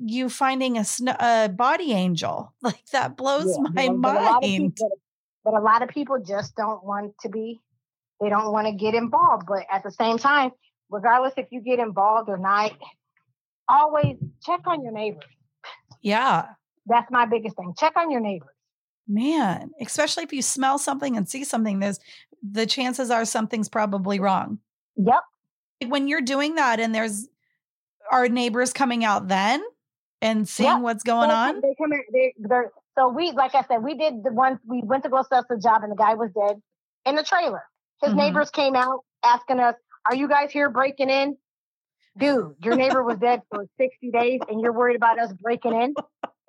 you 0.00 0.28
finding 0.28 0.78
a, 0.78 0.84
sn- 0.84 1.08
a 1.20 1.48
body 1.54 1.92
angel. 1.92 2.52
Like 2.62 2.84
that 2.92 3.16
blows 3.16 3.46
Yeah, 3.56 3.62
my 3.70 3.88
but- 3.88 4.00
but 4.02 4.16
a 4.16 4.22
mind. 4.32 4.42
people- 4.76 4.98
But 5.44 5.54
a 5.54 5.60
lot 5.60 5.82
of 5.82 5.88
people 5.90 6.18
just 6.26 6.56
don't 6.56 6.82
want 6.84 7.14
to 7.20 7.28
be, 7.28 7.60
they 8.20 8.28
don't 8.28 8.50
want 8.52 8.66
to 8.66 8.72
get 8.72 8.94
involved. 8.94 9.44
But 9.46 9.64
at 9.72 9.82
the 9.82 9.90
same 9.92 10.18
time, 10.18 10.50
regardless 10.90 11.34
if 11.36 11.46
you 11.50 11.60
get 11.60 11.78
involved 11.78 12.28
or 12.28 12.36
not, 12.38 12.72
always 13.68 14.16
check 14.44 14.60
on 14.66 14.82
your 14.82 14.92
neighbors. 14.92 15.24
yeah. 16.02 16.46
That's 16.86 17.10
my 17.10 17.26
biggest 17.26 17.54
thing. 17.56 17.74
Check 17.76 17.92
on 17.96 18.10
your 18.10 18.20
neighbors. 18.22 18.48
Man, 19.10 19.70
especially 19.80 20.22
if 20.24 20.32
you 20.34 20.42
smell 20.42 20.78
something 20.78 21.16
and 21.16 21.26
see 21.26 21.42
something, 21.42 21.78
there's 21.80 21.98
the 22.42 22.66
chances 22.66 23.10
are 23.10 23.24
something's 23.24 23.68
probably 23.68 24.20
wrong. 24.20 24.58
Yep. 24.96 25.22
When 25.86 26.08
you're 26.08 26.20
doing 26.20 26.56
that 26.56 26.78
and 26.78 26.94
there's 26.94 27.26
our 28.12 28.28
neighbors 28.28 28.72
coming 28.74 29.04
out 29.04 29.28
then 29.28 29.64
and 30.20 30.46
seeing 30.46 30.68
Yep. 30.68 30.80
what's 30.82 31.04
going 31.04 31.28
They 31.30 31.34
on. 31.34 31.60
They 31.62 31.74
come 31.80 31.92
in, 31.92 32.02
they, 32.12 32.34
they're, 32.38 32.70
so 32.98 33.08
we, 33.08 33.32
like 33.32 33.54
I 33.54 33.62
said, 33.62 33.78
we 33.82 33.96
did 33.96 34.22
the 34.24 34.30
one, 34.32 34.58
we 34.66 34.82
went 34.84 35.04
to 35.04 35.08
go 35.08 35.18
assess 35.20 35.44
the 35.48 35.56
job 35.58 35.82
and 35.82 35.90
the 35.92 35.96
guy 35.96 36.14
was 36.14 36.30
dead 36.32 36.60
in 37.06 37.14
the 37.16 37.22
trailer. 37.22 37.62
His 38.02 38.12
Mhm. 38.12 38.16
neighbors 38.16 38.50
came 38.50 38.76
out 38.76 39.04
asking 39.24 39.58
us, 39.60 39.74
are 40.04 40.14
you 40.14 40.28
guys 40.28 40.50
here 40.52 40.68
breaking 40.68 41.08
in? 41.08 41.36
Dude, 42.18 42.56
your 42.62 42.76
neighbor 42.76 43.02
was 43.02 43.16
dead 43.18 43.40
for 43.48 43.64
60 43.78 44.10
days 44.10 44.40
and 44.50 44.60
you're 44.60 44.72
worried 44.72 44.96
about 44.96 45.18
us 45.18 45.32
breaking 45.32 45.72
in? 45.74 45.94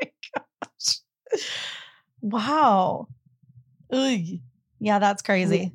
Wow. 2.22 3.08
Ugh. 3.92 4.40
Yeah, 4.80 5.00
that's 5.00 5.22
crazy. 5.22 5.74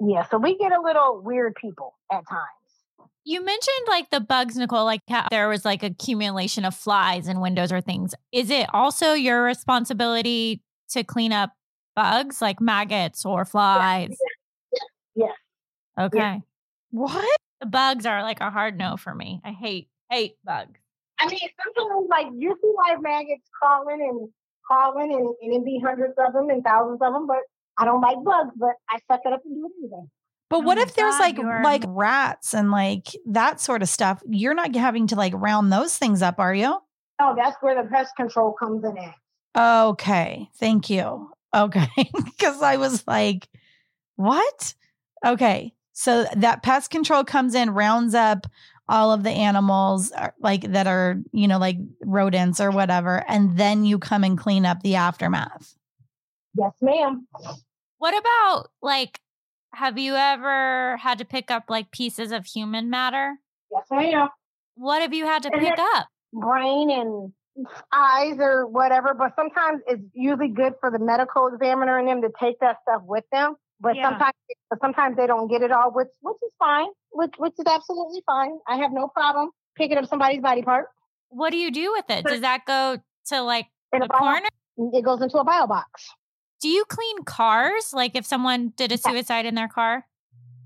Yeah, 0.00 0.24
so 0.26 0.38
we 0.38 0.56
get 0.56 0.72
a 0.72 0.80
little 0.80 1.20
weird 1.20 1.54
people 1.54 1.94
at 2.10 2.28
times. 2.28 3.08
You 3.24 3.44
mentioned 3.44 3.86
like 3.86 4.10
the 4.10 4.20
bugs, 4.20 4.56
Nicole, 4.56 4.84
like 4.84 5.02
how 5.08 5.28
there 5.30 5.48
was 5.48 5.64
like 5.64 5.84
accumulation 5.84 6.64
of 6.64 6.74
flies 6.74 7.28
in 7.28 7.40
windows 7.40 7.70
or 7.70 7.80
things. 7.80 8.14
Is 8.32 8.50
it 8.50 8.66
also 8.72 9.12
your 9.12 9.44
responsibility 9.44 10.60
to 10.90 11.04
clean 11.04 11.32
up 11.32 11.52
bugs 11.94 12.42
like 12.42 12.60
maggots 12.60 13.24
or 13.24 13.44
flies? 13.44 14.16
Yes. 15.14 15.30
Okay. 15.98 16.42
What? 16.90 17.38
The 17.60 17.66
bugs 17.66 18.06
are 18.06 18.22
like 18.22 18.40
a 18.40 18.50
hard 18.50 18.76
no 18.76 18.96
for 18.96 19.14
me. 19.14 19.40
I 19.44 19.52
hate, 19.52 19.88
hate 20.10 20.34
bugs. 20.44 20.80
I 21.20 21.28
mean, 21.28 21.38
sometimes 21.38 22.08
like 22.10 22.26
you 22.36 22.58
see 22.60 22.72
live 22.88 23.00
maggots 23.00 23.48
crawling 23.56 24.00
and 24.00 24.28
crawling 24.72 25.12
and, 25.12 25.34
and 25.42 25.52
it 25.60 25.64
be 25.64 25.80
hundreds 25.84 26.14
of 26.18 26.32
them 26.32 26.48
and 26.50 26.64
thousands 26.64 27.00
of 27.02 27.12
them, 27.12 27.26
but 27.26 27.38
I 27.78 27.84
don't 27.84 28.00
like 28.00 28.16
bugs, 28.24 28.52
but 28.56 28.70
I 28.90 28.98
suck 29.10 29.20
it 29.24 29.32
up 29.32 29.42
and 29.44 29.54
do 29.54 29.66
it 29.66 29.72
anyway. 29.84 30.06
But 30.50 30.56
Oh 30.56 30.60
what 30.60 30.76
my 30.76 30.82
if 30.82 30.94
there's 30.94 31.18
like 31.18 31.36
you're- 31.38 31.62
like 31.64 31.84
rats 31.86 32.54
and 32.54 32.70
like 32.70 33.08
that 33.26 33.60
sort 33.60 33.82
of 33.82 33.88
stuff? 33.88 34.22
You're 34.28 34.54
not 34.54 34.74
having 34.74 35.06
to 35.08 35.16
like 35.16 35.32
round 35.34 35.72
those 35.72 35.96
things 35.96 36.22
up, 36.22 36.38
are 36.38 36.54
you? 36.54 36.78
No, 37.20 37.34
that's 37.36 37.56
where 37.60 37.80
the 37.82 37.88
pest 37.88 38.14
control 38.16 38.52
comes 38.52 38.84
in 38.84 38.96
at. 38.98 39.14
Okay. 39.56 40.48
Thank 40.58 40.90
you. 40.90 41.30
Okay. 41.54 41.88
Because 42.42 42.60
I 42.62 42.76
was 42.76 43.06
like, 43.06 43.48
what? 44.16 44.74
Okay. 45.24 45.72
So 45.92 46.24
that 46.36 46.62
pest 46.62 46.90
control 46.90 47.22
comes 47.22 47.54
in, 47.54 47.70
rounds 47.70 48.14
up 48.14 48.46
all 48.88 49.12
of 49.12 49.22
the 49.22 49.30
animals 49.30 50.12
uh, 50.12 50.30
like 50.40 50.62
that 50.72 50.86
are, 50.86 51.16
you 51.32 51.48
know, 51.48 51.58
like 51.58 51.76
rodents 52.04 52.60
or 52.60 52.70
whatever. 52.70 53.24
And 53.28 53.56
then 53.56 53.84
you 53.84 53.98
come 53.98 54.24
and 54.24 54.36
clean 54.36 54.66
up 54.66 54.82
the 54.82 54.96
aftermath. 54.96 55.74
Yes, 56.54 56.72
ma'am. 56.80 57.26
What 57.98 58.18
about 58.18 58.68
like, 58.82 59.20
have 59.74 59.98
you 59.98 60.14
ever 60.14 60.96
had 60.98 61.18
to 61.18 61.24
pick 61.24 61.50
up 61.50 61.64
like 61.68 61.90
pieces 61.92 62.32
of 62.32 62.44
human 62.44 62.90
matter? 62.90 63.36
Yes, 63.70 63.86
ma'am. 63.90 64.28
What 64.74 65.00
have 65.02 65.14
you 65.14 65.24
had 65.24 65.42
to 65.44 65.50
And 65.52 65.62
pick 65.62 65.78
up? 65.78 66.08
Brain 66.32 66.90
and 66.90 67.32
eyes 67.92 68.36
or 68.38 68.66
whatever, 68.66 69.14
but 69.14 69.32
sometimes 69.36 69.82
it's 69.86 70.02
usually 70.14 70.48
good 70.48 70.74
for 70.80 70.90
the 70.90 70.98
medical 70.98 71.46
examiner 71.46 71.98
and 71.98 72.08
them 72.08 72.22
to 72.22 72.30
take 72.40 72.58
that 72.60 72.78
stuff 72.82 73.02
with 73.04 73.24
them. 73.30 73.54
But 73.82 73.96
Yeah. 73.96 74.10
sometimes, 74.10 74.34
sometimes 74.80 75.16
they 75.16 75.26
don't 75.26 75.48
get 75.48 75.60
it 75.62 75.72
all, 75.72 75.90
which 75.90 76.08
which 76.20 76.36
is 76.46 76.52
fine, 76.58 76.86
which 77.10 77.34
which 77.38 77.54
is 77.58 77.64
absolutely 77.66 78.22
fine. 78.24 78.58
I 78.68 78.76
have 78.76 78.92
no 78.92 79.08
problem 79.08 79.50
picking 79.76 79.98
up 79.98 80.06
somebody's 80.06 80.40
body 80.40 80.62
part. 80.62 80.86
What 81.30 81.50
do 81.50 81.56
you 81.56 81.70
do 81.72 81.90
with 81.92 82.08
it? 82.08 82.24
Does 82.24 82.40
that 82.42 82.64
go 82.64 82.98
to 83.26 83.42
like 83.42 83.66
In 83.92 83.98
the 83.98 84.04
a 84.06 84.08
bio- 84.08 84.18
corner? 84.18 84.48
It 84.78 85.04
goes 85.04 85.20
into 85.20 85.36
a 85.38 85.44
bio 85.44 85.66
box. 85.66 86.08
Do 86.60 86.68
you 86.68 86.84
clean 86.88 87.24
cars? 87.24 87.92
Like 87.92 88.14
if 88.14 88.24
someone 88.24 88.72
did 88.76 88.92
a 88.92 88.98
suicide 88.98 89.46
in 89.46 89.56
their 89.56 89.68
car? 89.68 90.06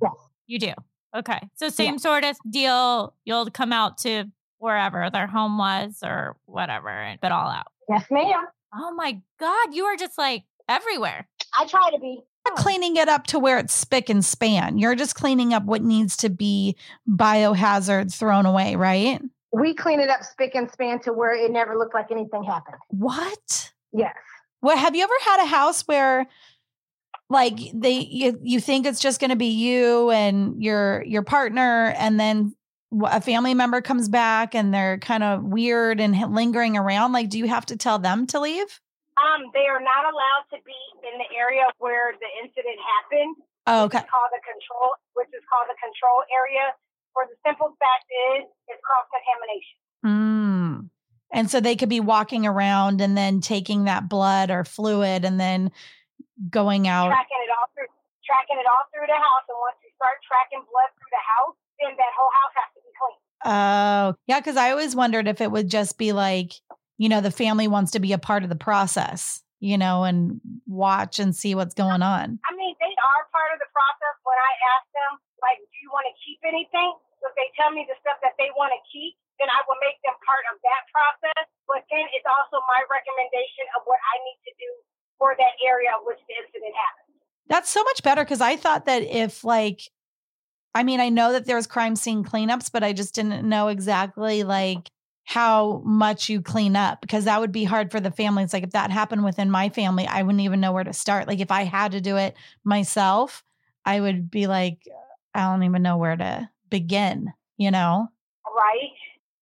Yes. 0.03 0.13
You 0.47 0.59
do. 0.59 0.73
Okay. 1.17 1.41
So 1.55 1.71
same 1.71 1.99
sort 1.99 2.23
of 2.23 2.37
deal. 2.51 3.15
You'll 3.25 3.51
come 3.51 3.73
out 3.73 3.97
to 3.99 4.25
wherever 4.59 5.09
their 5.11 5.27
home 5.27 5.57
was 5.57 6.01
or 6.05 6.37
whatever 6.45 6.91
and 6.91 7.19
put 7.21 7.33
all 7.33 7.49
out. 7.49 7.69
Yes, 7.89 8.05
ma'am. 8.11 8.45
Oh 8.75 8.93
my 8.95 9.21
God. 9.41 9.75
You 9.75 9.85
are 9.85 9.97
just 9.97 10.19
like 10.19 10.45
everywhere. 10.69 11.27
I 11.59 11.67
try 11.67 11.91
to 11.93 11.99
be. 11.99 12.21
Cleaning 12.57 12.97
it 12.97 13.09
up 13.09 13.27
to 13.29 13.39
where 13.39 13.59
it's 13.59 13.75
spick 13.75 14.09
and 14.09 14.25
span. 14.25 14.79
You're 14.79 14.95
just 14.95 15.15
cleaning 15.15 15.53
up 15.53 15.65
what 15.65 15.83
needs 15.83 16.17
to 16.19 16.31
be 16.31 16.77
biohazard 17.09 18.15
thrown 18.15 18.47
away, 18.47 18.77
right? 18.77 19.21
We 19.53 19.75
clean 19.75 20.01
it 20.01 20.11
up 20.11 20.23
spick 20.23 20.55
and 20.55 20.71
span 20.71 21.01
to 21.01 21.13
where 21.13 21.35
it 21.35 21.51
never 21.51 21.77
looked 21.77 21.95
like 21.95 22.11
anything 22.11 22.45
happened. 22.45 22.77
What? 22.89 23.73
Yes. 23.93 24.15
What 24.61 24.79
have 24.79 24.95
you 24.95 25.03
ever 25.03 25.15
had 25.25 25.43
a 25.43 25.47
house 25.47 25.83
where 25.83 26.27
like 27.29 27.59
they 27.75 27.99
you, 27.99 28.39
you 28.43 28.61
think 28.61 28.87
it's 28.87 29.01
just 29.01 29.21
going 29.21 29.31
to 29.31 29.37
be 29.37 29.47
you 29.47 30.11
and 30.11 30.63
your 30.63 31.03
your 31.05 31.23
partner 31.23 31.95
and 31.97 32.21
then 32.21 32.55
a 33.05 33.21
family 33.21 33.53
member 33.53 33.81
comes 33.81 34.09
back 34.09 34.55
and 34.55 34.73
they're 34.73 34.99
kind 34.99 35.25
of 35.25 35.43
weird 35.43 36.01
and 36.01 36.17
lingering 36.35 36.77
around 36.77 37.13
like 37.13 37.29
do 37.29 37.39
you 37.39 37.49
have 37.49 37.67
to 37.67 37.77
tell 37.77 37.99
them 37.99 38.27
to 38.29 38.41
leave? 38.41 38.81
Um, 39.17 39.49
they 39.57 39.65
are 39.65 39.81
not 39.81 40.05
allowed 40.05 40.45
to 40.53 40.61
be 40.61 40.77
in 41.09 41.17
the 41.17 41.29
area 41.33 41.65
where 41.81 42.13
the 42.21 42.31
incident 42.45 42.77
happened. 42.77 43.35
Oh, 43.67 43.89
okay. 43.89 44.05
Called 44.05 44.31
the 44.31 44.45
control, 44.45 44.93
which 45.17 45.33
is 45.33 45.41
called 45.49 45.67
the 45.73 45.79
control 45.81 46.21
area. 46.29 46.77
Where 47.17 47.25
the 47.25 47.39
simple 47.41 47.73
fact 47.81 48.07
is, 48.37 48.45
it's 48.69 48.83
cross 48.85 49.09
contamination. 49.09 49.77
Mm. 50.05 50.93
And 51.33 51.51
so 51.51 51.61
they 51.61 51.75
could 51.75 51.89
be 51.89 52.01
walking 52.01 52.47
around 52.47 53.01
and 53.01 53.17
then 53.17 53.41
taking 53.41 53.85
that 53.85 54.09
blood 54.09 54.51
or 54.51 54.65
fluid 54.65 55.25
and 55.25 55.41
then 55.41 55.73
going 56.51 56.87
out. 56.87 57.09
Tracking 57.09 57.41
it 57.41 57.51
all 57.57 57.69
through, 57.75 57.89
tracking 58.25 58.61
it 58.61 58.69
all 58.69 58.85
through 58.93 59.09
the 59.09 59.17
house, 59.17 59.49
and 59.49 59.59
once 59.65 59.77
you 59.83 59.91
start 59.97 60.21
tracking 60.29 60.61
blood 60.71 60.93
through 60.93 61.11
the 61.11 61.25
house, 61.25 61.57
then 61.81 61.97
that 61.97 62.13
whole 62.13 62.31
house 62.31 62.55
has 62.55 62.69
to 62.77 62.81
be 62.85 62.93
clean. 62.95 63.19
Oh, 63.49 64.15
yeah. 64.27 64.41
Cause 64.41 64.57
I 64.57 64.71
always 64.71 64.95
wondered 64.95 65.27
if 65.27 65.41
it 65.41 65.51
would 65.51 65.69
just 65.69 65.99
be 65.99 66.13
like, 66.13 66.53
you 66.99 67.09
know, 67.09 67.21
the 67.21 67.31
family 67.31 67.69
wants 67.69 67.93
to 67.93 68.01
be 68.01 68.13
a 68.13 68.19
part 68.19 68.43
of 68.43 68.49
the 68.49 68.59
process, 68.59 69.45
you 69.61 69.77
know, 69.77 70.05
and 70.05 70.41
watch 70.67 71.21
and 71.21 71.37
see 71.37 71.55
what's 71.55 71.75
going 71.77 72.03
on. 72.03 72.41
I 72.49 72.53
mean, 72.57 72.75
they 72.81 72.95
are 72.97 73.23
part 73.33 73.53
of 73.53 73.59
the 73.61 73.71
process. 73.73 74.17
When 74.25 74.37
I 74.37 74.53
ask 74.77 74.87
them, 74.97 75.13
like, 75.45 75.61
do 75.61 75.77
you 75.85 75.93
want 75.93 76.09
to 76.09 76.15
keep 76.25 76.41
anything? 76.45 76.97
So 77.21 77.29
if 77.29 77.35
they 77.37 77.49
tell 77.57 77.73
me 77.73 77.85
the 77.85 77.97
stuff 78.01 78.21
that 78.25 78.37
they 78.41 78.49
want 78.57 78.73
to 78.73 78.81
keep, 78.89 79.17
then 79.37 79.53
I 79.53 79.61
will 79.69 79.77
make 79.85 80.01
them 80.05 80.17
part 80.25 80.45
of 80.49 80.57
that 80.65 80.83
process. 80.89 81.45
But 81.69 81.85
then 81.93 82.09
it's 82.17 82.25
also 82.25 82.65
my 82.65 82.81
recommendation 82.89 83.69
of 83.77 83.85
what 83.85 84.01
I 84.01 84.15
need 84.25 84.41
to 84.49 84.53
do 84.57 84.71
for 85.21 85.37
that 85.37 85.55
area 85.61 85.93
of 85.97 86.05
which 86.09 86.21
the 86.29 86.37
incident 86.41 86.73
happened. 86.73 87.17
That's 87.49 87.69
so 87.69 87.85
much 87.85 88.03
better 88.03 88.25
because 88.25 88.41
I 88.41 88.57
thought 88.57 88.89
that 88.89 89.05
if, 89.05 89.45
like, 89.45 89.85
I 90.75 90.83
mean, 90.83 91.01
I 91.01 91.09
know 91.09 91.33
that 91.33 91.47
there's 91.47 91.67
crime 91.67 91.97
scene 91.97 92.25
cleanups, 92.25 92.73
but 92.73 92.85
I 92.85 92.93
just 92.93 93.15
didn't 93.15 93.49
know 93.49 93.69
exactly 93.69 94.43
like 94.43 94.91
how 95.37 95.83
much 95.85 96.31
you 96.31 96.41
clean 96.41 96.77
up 96.77 97.03
because 97.03 97.25
that 97.25 97.39
would 97.39 97.53
be 97.53 97.63
hard 97.63 97.93
for 97.93 98.01
the 98.01 98.11
family. 98.11 98.43
It's 98.43 98.55
like 98.55 98.63
if 98.63 98.71
that 98.71 98.91
happened 98.91 99.23
within 99.23 99.51
my 99.51 99.69
family, 99.69 100.07
I 100.07 100.23
wouldn't 100.23 100.41
even 100.41 100.61
know 100.61 100.73
where 100.73 100.83
to 100.83 100.95
start. 100.95 101.29
Like 101.29 101.41
if 101.41 101.51
I 101.51 101.65
had 101.65 101.93
to 101.93 102.01
do 102.01 102.17
it 102.17 102.35
myself, 102.65 103.45
I 103.85 104.01
would 104.01 104.31
be 104.31 104.47
like, 104.47 104.79
I 105.35 105.43
don't 105.43 105.63
even 105.65 105.83
know 105.83 105.99
where 105.99 106.17
to 106.17 106.49
begin, 106.71 107.35
you 107.59 107.71
know? 107.71 108.09
Right. 108.47 108.95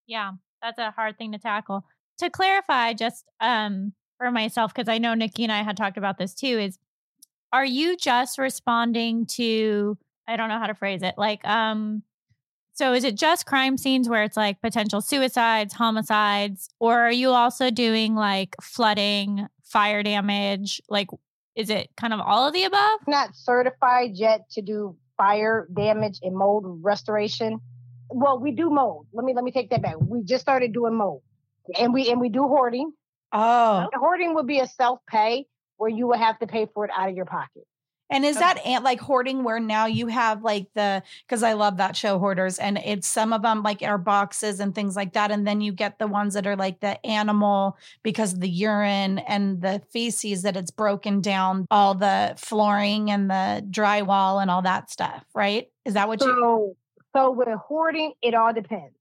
Yeah, 0.09 0.33
that's 0.61 0.81
a 0.81 0.91
hard 0.91 1.17
thing 1.17 1.31
to 1.31 1.39
tackle. 1.39 1.85
To 2.19 2.29
clarify, 2.29 2.95
just 2.95 3.25
um 3.41 3.93
for 4.19 4.33
myself, 4.33 4.75
because 4.75 4.89
I 4.89 4.99
know 4.99 5.15
Niki 5.15 5.45
and 5.45 5.53
I 5.53 5.63
had 5.63 5.77
talked 5.77 5.97
about 5.97 6.19
this 6.19 6.35
too, 6.35 6.59
is 6.59 6.77
are 7.53 7.65
you 7.65 7.97
just 7.97 8.37
responding 8.37 9.27
to 9.27 9.97
I 10.27 10.35
don't 10.35 10.49
know 10.49 10.59
how 10.59 10.67
to 10.67 10.75
phrase 10.75 11.05
it, 11.05 11.15
like 11.17 11.47
um 11.47 12.03
so 12.75 12.93
is 12.93 13.05
it 13.05 13.15
just 13.17 13.47
crime 13.47 13.79
scenes 13.79 14.09
where 14.09 14.23
it's 14.23 14.37
like 14.37 14.61
potential 14.61 15.01
suicides, 15.01 15.73
homicides, 15.73 16.69
or 16.79 16.99
are 17.01 17.13
you 17.13 17.31
also 17.31 17.71
doing 17.71 18.15
like 18.15 18.55
flooding, 18.61 19.47
fire 19.63 20.03
damage? 20.03 20.83
Like 20.89 21.09
is 21.55 21.71
it 21.71 21.89
kind 21.97 22.13
of 22.13 22.21
all 22.21 22.47
of 22.47 22.53
the 22.53 22.65
above? 22.65 23.01
Not 23.07 23.35
certified 23.35 24.11
yet 24.15 24.51
to 24.51 24.63
do 24.63 24.97
fire 25.17 25.69
damage 25.73 26.19
and 26.23 26.37
mold 26.37 26.65
restoration. 26.83 27.61
Well, 28.11 28.39
we 28.39 28.53
do 28.53 28.71
mold. 28.71 29.07
Let 29.13 29.25
me 29.25 29.35
let 29.35 29.45
me 29.45 29.53
take 29.53 29.71
that 29.71 29.83
back. 29.83 29.95
We 30.01 30.23
just 30.25 30.43
started 30.43 30.73
doing 30.73 30.95
mold. 30.95 31.23
And 31.79 31.95
we 31.95 32.11
and 32.11 32.21
we 32.21 32.29
do 32.29 32.43
hoarding. 32.43 32.93
Oh. 33.33 33.87
Hoarding 33.95 34.35
would 34.35 34.47
be 34.47 34.61
a 34.61 34.67
self-pay 34.67 35.47
where 35.77 35.91
you 35.91 36.07
would 36.09 36.19
have 36.19 36.39
to 36.41 36.47
pay 36.47 36.67
for 36.73 36.85
it 36.85 36.91
out 36.97 37.09
of 37.09 37.17
your 37.17 37.25
pocket. 37.25 37.67
And 38.11 38.25
is 38.25 38.37
that 38.37 38.65
ant 38.67 38.85
like 38.85 39.01
hoarding 39.01 39.45
where 39.45 39.59
now 39.59 39.87
you 39.87 40.07
have 40.09 40.43
like 40.43 40.69
the 40.75 41.03
because 41.27 41.43
I 41.43 41.55
love 41.55 41.79
that 41.79 41.97
show 41.97 42.19
hoarders 42.19 42.59
and 42.59 42.79
it's 42.79 43.09
some 43.09 43.33
of 43.33 43.43
them 43.43 43.63
like 43.63 43.83
are 43.83 43.99
boxes 43.99 44.61
and 44.61 44.75
things 44.75 44.95
like 44.95 45.15
that 45.15 45.31
and 45.31 45.47
then 45.47 45.61
you 45.61 45.73
get 45.73 45.99
the 45.99 46.07
ones 46.07 46.35
that 46.35 46.47
are 46.47 46.55
like 46.57 46.81
the 46.81 47.05
animal 47.05 47.79
because 48.03 48.35
of 48.35 48.41
the 48.41 48.49
urine 48.49 49.19
and 49.21 49.63
the 49.63 49.83
feces 49.91 50.43
that 50.43 50.57
it's 50.57 50.71
broken 50.71 51.21
down 51.21 51.67
all 51.71 51.95
the 51.95 52.35
flooring 52.37 53.11
and 53.11 53.31
the 53.31 53.67
drywall 53.71 54.41
and 54.41 54.51
all 54.51 54.63
that 54.63 54.91
stuff 54.91 55.25
right 55.35 55.71
is 55.85 55.95
that 55.95 56.07
what 56.07 56.21
you 56.21 56.27
So 56.27 56.77
so 57.15 57.31
with 57.31 57.49
hoarding, 57.49 58.13
it 58.23 58.35
all 58.35 58.53
depends. 58.53 58.97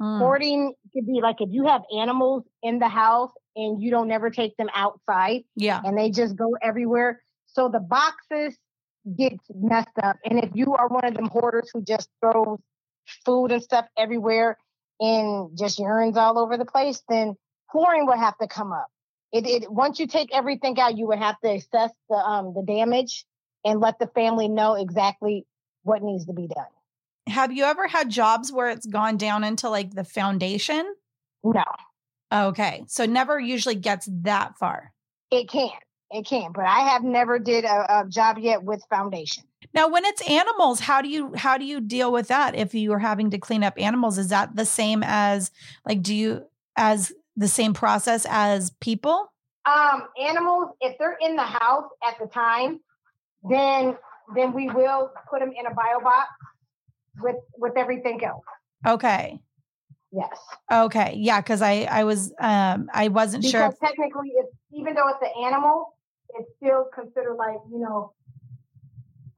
Mm. 0.00 0.18
Hoarding 0.18 0.74
could 0.92 1.06
be 1.06 1.20
like 1.22 1.36
if 1.40 1.48
you 1.50 1.66
have 1.66 1.82
animals 1.96 2.44
in 2.62 2.78
the 2.78 2.88
house 2.88 3.30
and 3.56 3.82
you 3.82 3.90
don't 3.90 4.10
ever 4.10 4.28
take 4.30 4.56
them 4.56 4.68
outside 4.74 5.42
yeah 5.56 5.80
and 5.84 5.96
they 5.96 6.10
just 6.10 6.36
go 6.36 6.56
everywhere. 6.62 7.22
So 7.54 7.68
the 7.68 7.80
boxes 7.80 8.56
get 9.16 9.34
messed 9.54 9.98
up. 10.02 10.16
And 10.24 10.42
if 10.42 10.50
you 10.54 10.74
are 10.74 10.88
one 10.88 11.04
of 11.04 11.14
them 11.14 11.26
hoarders 11.26 11.70
who 11.72 11.82
just 11.82 12.08
throws 12.20 12.58
food 13.24 13.52
and 13.52 13.62
stuff 13.62 13.86
everywhere 13.96 14.58
and 15.00 15.56
just 15.58 15.78
urines 15.78 16.16
all 16.16 16.38
over 16.38 16.56
the 16.56 16.64
place, 16.64 17.02
then 17.08 17.36
flooring 17.70 18.06
would 18.06 18.18
have 18.18 18.36
to 18.38 18.46
come 18.46 18.72
up. 18.72 18.88
It, 19.32 19.46
it 19.46 19.72
once 19.72 19.98
you 19.98 20.06
take 20.06 20.34
everything 20.34 20.78
out, 20.78 20.96
you 20.96 21.08
would 21.08 21.18
have 21.18 21.38
to 21.40 21.50
assess 21.50 21.90
the 22.08 22.16
um 22.16 22.54
the 22.54 22.62
damage 22.62 23.24
and 23.64 23.80
let 23.80 23.98
the 23.98 24.06
family 24.08 24.48
know 24.48 24.74
exactly 24.74 25.46
what 25.82 26.02
needs 26.02 26.26
to 26.26 26.32
be 26.32 26.46
done. 26.46 26.66
have 27.28 27.52
you 27.52 27.64
ever 27.64 27.88
had 27.88 28.10
jobs 28.10 28.52
where 28.52 28.68
it's 28.68 28.86
gone 28.86 29.16
down 29.16 29.44
into 29.44 29.68
like 29.68 29.94
the 29.94 30.04
foundation 30.04 30.94
No, 31.42 31.64
okay 32.32 32.84
so 32.86 33.06
never 33.06 33.38
usually 33.40 33.74
gets 33.74 34.08
that 34.22 34.56
far 34.58 34.92
it 35.30 35.48
can. 35.48 35.70
It 36.14 36.26
can. 36.26 36.52
But 36.52 36.66
I 36.66 36.80
have 36.80 37.02
never 37.02 37.40
did 37.40 37.64
a, 37.64 38.02
a 38.02 38.08
job 38.08 38.38
yet 38.38 38.62
with 38.62 38.84
foundation. 38.88 39.42
Now, 39.74 39.88
when 39.88 40.04
it's 40.04 40.22
animals, 40.30 40.78
how 40.78 41.02
do 41.02 41.08
you 41.08 41.34
how 41.34 41.58
do 41.58 41.64
you 41.64 41.80
deal 41.80 42.12
with 42.12 42.28
that? 42.28 42.54
If 42.54 42.72
you 42.72 42.92
are 42.92 43.00
having 43.00 43.30
to 43.30 43.38
clean 43.38 43.64
up 43.64 43.74
animals, 43.76 44.16
is 44.16 44.28
that 44.28 44.54
the 44.54 44.64
same 44.64 45.02
as 45.04 45.50
like 45.84 46.02
do 46.02 46.14
you 46.14 46.46
as 46.76 47.12
the 47.36 47.48
same 47.48 47.74
process 47.74 48.26
as 48.30 48.70
people? 48.80 49.32
Um, 49.66 50.04
animals, 50.22 50.68
if 50.80 50.96
they're 50.98 51.18
in 51.20 51.34
the 51.34 51.42
house 51.42 51.90
at 52.06 52.16
the 52.20 52.26
time, 52.26 52.78
then 53.50 53.96
then 54.36 54.52
we 54.52 54.70
will 54.70 55.10
put 55.28 55.40
them 55.40 55.50
in 55.58 55.66
a 55.66 55.74
bio 55.74 55.98
box 56.00 56.28
with 57.20 57.36
with 57.58 57.76
everything 57.76 58.22
else. 58.24 58.44
Okay. 58.86 59.40
Yes, 60.12 60.38
Okay. 60.70 61.14
Yeah, 61.16 61.40
because 61.40 61.60
I 61.60 61.88
I 61.90 62.04
was 62.04 62.32
um 62.38 62.88
I 62.94 63.08
wasn't 63.08 63.42
because 63.42 63.50
sure. 63.50 63.66
If, 63.66 63.80
technically, 63.80 64.28
it's 64.36 64.54
even 64.70 64.94
though 64.94 65.08
it's 65.08 65.22
an 65.22 65.44
animal, 65.44 65.93
it's 66.38 66.50
still 66.56 66.86
considered 66.94 67.34
like 67.36 67.58
you 67.70 67.78
know, 67.78 68.12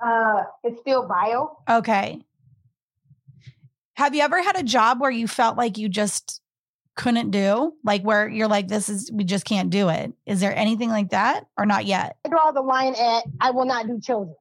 uh, 0.05 0.45
it's 0.65 0.81
still 0.81 1.07
bio. 1.07 1.59
okay. 1.69 2.23
Have 3.95 4.15
you 4.15 4.21
ever 4.23 4.43
had 4.43 4.57
a 4.57 4.63
job 4.63 5.01
where 5.01 5.11
you 5.11 5.27
felt 5.27 5.57
like 5.57 5.79
you 5.79 5.89
just 5.89 6.43
couldn't 6.97 7.31
do? 7.31 7.73
Like 7.83 8.03
where 8.03 8.29
you're 8.29 8.47
like, 8.49 8.69
this 8.69 8.91
is 8.91 9.11
we 9.11 9.25
just 9.25 9.47
can't 9.47 9.71
do 9.71 9.89
it. 9.89 10.13
Is 10.27 10.41
there 10.41 10.55
anything 10.55 10.91
like 10.91 11.11
that? 11.11 11.45
Or 11.57 11.65
not 11.65 11.87
yet? 11.87 12.17
I 12.25 12.29
draw 12.29 12.51
the 12.53 12.61
line 12.61 12.95
at 12.95 13.25
I 13.41 13.53
will 13.53 13.65
not 13.65 13.87
do 13.87 13.99
children 14.01 14.35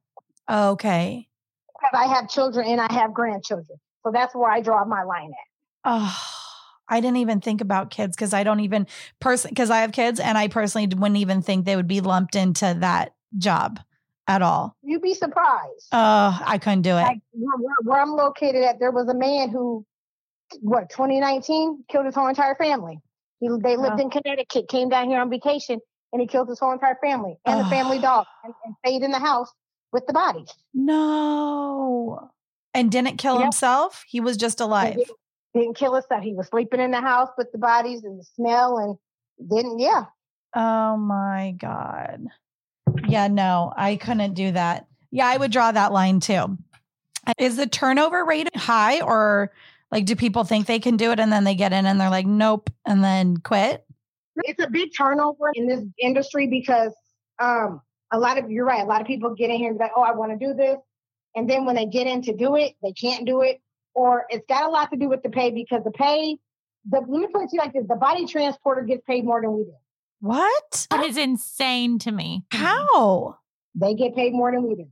Okay. 0.49 1.29
because 1.67 1.97
I 1.97 2.13
have 2.13 2.27
children 2.29 2.67
and 2.67 2.81
I 2.81 2.91
have 2.91 3.13
grandchildren, 3.13 3.79
so 4.03 4.11
that's 4.11 4.35
where 4.35 4.49
I 4.51 4.59
draw 4.61 4.83
my 4.83 5.03
line 5.03 5.31
at. 5.31 5.47
Oh, 5.85 6.17
I 6.87 6.99
didn't 7.01 7.17
even 7.17 7.41
think 7.41 7.61
about 7.61 7.89
kids 7.89 8.15
because 8.15 8.33
I 8.33 8.43
don't 8.43 8.59
even 8.59 8.87
person 9.19 9.49
because 9.49 9.69
I 9.69 9.79
have 9.81 9.91
kids 9.91 10.19
and 10.19 10.37
I 10.37 10.47
personally 10.47 10.87
wouldn't 10.87 11.17
even 11.17 11.41
think 11.41 11.65
they 11.65 11.75
would 11.75 11.87
be 11.87 12.01
lumped 12.01 12.35
into 12.35 12.75
that 12.79 13.13
job 13.37 13.79
at 14.27 14.41
all. 14.41 14.75
You'd 14.83 15.01
be 15.01 15.13
surprised. 15.13 15.87
Oh, 15.91 16.39
I 16.45 16.57
couldn't 16.57 16.81
do 16.83 16.91
it. 16.91 17.01
like 17.03 17.19
where, 17.31 17.75
where- 17.83 18.01
I'm 18.01 18.11
located 18.11 18.63
at, 18.63 18.79
there 18.79 18.91
was 18.91 19.07
a 19.07 19.13
man 19.13 19.49
who, 19.49 19.85
what, 20.61 20.89
2019, 20.89 21.85
killed 21.89 22.05
his 22.05 22.15
whole 22.15 22.27
entire 22.27 22.55
family. 22.55 22.99
He, 23.39 23.49
they 23.61 23.75
lived 23.77 23.99
in 23.99 24.09
Connecticut, 24.09 24.67
came 24.69 24.89
down 24.89 25.09
here 25.09 25.19
on 25.19 25.29
vacation, 25.29 25.79
and 26.13 26.21
he 26.21 26.27
killed 26.27 26.47
his 26.49 26.57
whole 26.59 26.71
entire 26.71 26.97
family 27.03 27.35
and 27.45 27.59
the 27.59 27.65
family 27.65 27.99
dog, 27.99 28.25
and, 28.43 28.53
and 28.63 28.75
stayed 28.85 29.03
in 29.03 29.11
the 29.11 29.19
house 29.19 29.51
with 29.91 30.07
the 30.07 30.13
bodies. 30.13 30.51
No. 30.73 32.31
And 32.73 32.91
didn't 32.91 33.17
kill 33.17 33.35
Yep. 33.35 33.43
himself. 33.43 34.03
He 34.07 34.19
was 34.19 34.37
just 34.37 34.59
alive. 34.59 34.97
Didn't, 35.55 35.75
kill 35.75 35.95
us. 35.95 36.05
himself. 36.09 36.23
He 36.23 36.33
was 36.33 36.47
sleeping 36.47 36.79
in 36.79 36.91
the 36.91 37.01
house 37.01 37.29
with 37.37 37.51
the 37.51 37.57
bodies 37.57 38.03
and 38.03 38.19
the 38.19 38.25
smell, 38.35 38.77
and 38.77 39.49
didn't. 39.49 39.79
Yeah, 39.79 40.05
Oh 40.55 40.95
my 40.95 41.53
God. 41.57 42.27
Yeah, 43.07 43.27
no, 43.27 43.73
I 43.75 43.97
couldn't 43.97 44.35
do 44.35 44.51
that. 44.53 44.87
Yeah, 45.11 45.27
I 45.27 45.35
would 45.37 45.51
draw 45.51 45.71
that 45.71 45.91
line 45.91 46.21
too. 46.21 46.57
Is 47.37 47.57
the 47.57 47.67
turnover 47.67 48.23
rate 48.23 48.55
high 48.55 49.01
or 49.01 49.51
like 49.91 50.05
do 50.05 50.15
people 50.15 50.45
think 50.45 50.65
they 50.65 50.79
can 50.79 50.95
do 50.95 51.11
it 51.11 51.19
and 51.19 51.31
then 51.31 51.43
they 51.43 51.55
get 51.55 51.73
in 51.73 51.85
and 51.85 51.99
they're 51.99 52.09
like, 52.09 52.25
nope, 52.25 52.69
and 52.85 53.03
then 53.03 53.37
quit? 53.37 53.85
it's 54.37 54.61
a 54.61 54.69
big 54.69 54.89
turnover 54.97 55.49
in 55.53 55.65
this 55.65 55.81
industry 55.97 56.47
because 56.47 56.93
um, 57.39 57.81
a 58.11 58.19
lot 58.19 58.37
of 58.37 58.49
you're 58.49 58.65
right. 58.65 58.81
A 58.81 58.85
lot 58.85 58.99
of 58.99 59.07
people 59.07 59.33
get 59.33 59.49
in 59.49 59.55
here 59.57 59.69
and 59.69 59.77
be 59.77 59.83
like, 59.83 59.93
"Oh, 59.95 60.01
I 60.01 60.11
want 60.11 60.37
to 60.37 60.45
do 60.45 60.53
this," 60.53 60.77
and 61.35 61.49
then 61.49 61.65
when 61.65 61.75
they 61.75 61.85
get 61.85 62.05
in 62.05 62.21
to 62.23 62.35
do 62.35 62.55
it, 62.55 62.75
they 62.83 62.91
can't 62.91 63.25
do 63.25 63.43
it, 63.43 63.61
or 63.95 64.25
it's 64.29 64.45
got 64.47 64.65
a 64.65 64.69
lot 64.69 64.91
to 64.91 64.97
do 64.97 65.09
with 65.09 65.23
the 65.23 65.29
pay 65.29 65.49
because 65.49 65.83
the 65.83 65.91
pay. 65.91 66.37
The 66.87 66.99
let 66.99 67.09
me 67.09 67.27
put 67.33 67.43
it 67.43 67.49
to 67.49 67.55
you 67.55 67.59
like 67.59 67.73
this: 67.73 67.87
the 67.87 67.95
body 67.95 68.27
transporter 68.27 68.83
gets 68.83 69.03
paid 69.07 69.25
more 69.25 69.41
than 69.41 69.53
we 69.57 69.63
do. 69.63 69.73
What? 70.19 70.87
That 70.91 71.03
is 71.05 71.17
insane 71.17 71.97
to 71.99 72.11
me. 72.11 72.43
How? 72.51 73.39
They 73.73 73.95
get 73.95 74.15
paid 74.15 74.33
more 74.33 74.51
than 74.51 74.67
we 74.67 74.75
do. 74.75 74.87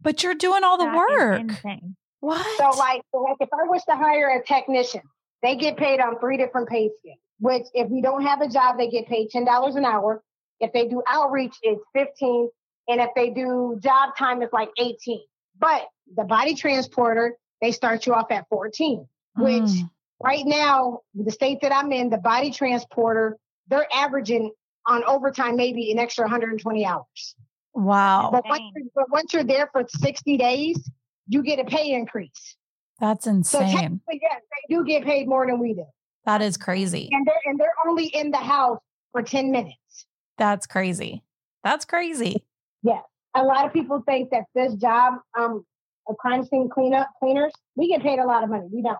But 0.00 0.22
you're 0.22 0.34
doing 0.34 0.64
all 0.64 0.78
the 0.78 0.86
That 0.86 0.94
is 0.94 1.56
work. 1.62 1.76
What? 2.20 2.46
So 2.58 2.78
like, 2.78 3.02
so 3.12 3.20
like 3.20 3.36
if 3.40 3.48
I 3.52 3.68
was 3.68 3.82
to 3.84 3.96
hire 3.96 4.38
a 4.38 4.44
technician, 4.44 5.02
they 5.42 5.56
get 5.56 5.76
paid 5.76 6.00
on 6.00 6.18
three 6.20 6.36
different 6.36 6.68
pay 6.68 6.90
scales. 7.00 7.18
Which 7.38 7.66
if 7.74 7.88
we 7.88 8.02
don't 8.02 8.22
have 8.22 8.40
a 8.40 8.48
job, 8.48 8.76
they 8.78 8.88
get 8.88 9.06
paid 9.06 9.30
ten 9.30 9.44
dollars 9.44 9.76
an 9.76 9.84
hour. 9.84 10.22
If 10.58 10.72
they 10.72 10.88
do 10.88 11.02
outreach, 11.06 11.54
it's 11.62 11.82
fifteen, 11.94 12.50
and 12.88 13.00
if 13.00 13.10
they 13.16 13.30
do 13.30 13.78
job 13.82 14.16
time, 14.16 14.42
it's 14.42 14.52
like 14.52 14.70
eighteen. 14.78 15.22
But 15.58 15.86
the 16.14 16.24
body 16.24 16.54
transporter, 16.54 17.36
they 17.60 17.72
start 17.72 18.06
you 18.06 18.14
off 18.14 18.30
at 18.30 18.48
fourteen. 18.48 19.06
Which 19.36 19.62
Mm. 19.62 19.90
right 20.20 20.44
now, 20.44 21.00
the 21.14 21.30
state 21.30 21.60
that 21.62 21.72
I'm 21.74 21.92
in, 21.92 22.10
the 22.10 22.18
body 22.18 22.50
transporter, 22.50 23.38
they're 23.68 23.86
averaging 23.92 24.50
on 24.86 25.04
overtime 25.04 25.56
maybe 25.56 25.92
an 25.92 25.98
extra 25.98 26.24
120 26.24 26.84
hours. 26.84 27.36
wow. 27.74 28.30
But 28.32 28.44
once, 28.48 28.62
you're, 28.74 28.86
but 28.94 29.10
once 29.10 29.32
you're 29.32 29.44
there 29.44 29.68
for 29.72 29.84
60 29.88 30.36
days, 30.36 30.90
you 31.28 31.42
get 31.42 31.60
a 31.60 31.64
pay 31.64 31.92
increase. 31.92 32.56
That's 32.98 33.26
insane. 33.26 33.70
technically, 33.70 34.20
yes, 34.20 34.40
they 34.68 34.74
do 34.74 34.84
get 34.84 35.04
paid 35.04 35.28
more 35.28 35.46
than 35.46 35.58
we 35.60 35.74
do, 35.74 35.86
That 36.26 36.42
is 36.42 36.56
crazy. 36.56 37.08
and 37.12 37.24
they're 37.26 37.40
and 37.46 37.58
they're 37.58 37.74
only 37.86 38.06
in 38.06 38.30
the 38.32 38.36
house 38.38 38.80
for 39.12 39.22
ten 39.22 39.50
minutes. 39.52 40.06
That's 40.38 40.66
crazy. 40.66 41.22
That's 41.62 41.84
crazy. 41.84 42.44
Yeah. 42.82 43.00
A 43.34 43.44
lot 43.44 43.64
of 43.64 43.72
people 43.72 44.02
think 44.04 44.30
that 44.30 44.44
this 44.54 44.74
job, 44.74 45.14
um, 45.38 45.64
a 46.08 46.14
crime 46.14 46.44
scene 46.44 46.68
cleanup 46.68 47.08
cleaners, 47.18 47.52
we 47.76 47.88
get 47.88 48.02
paid 48.02 48.18
a 48.18 48.26
lot 48.26 48.42
of 48.42 48.50
money. 48.50 48.66
We 48.72 48.82
don't. 48.82 48.98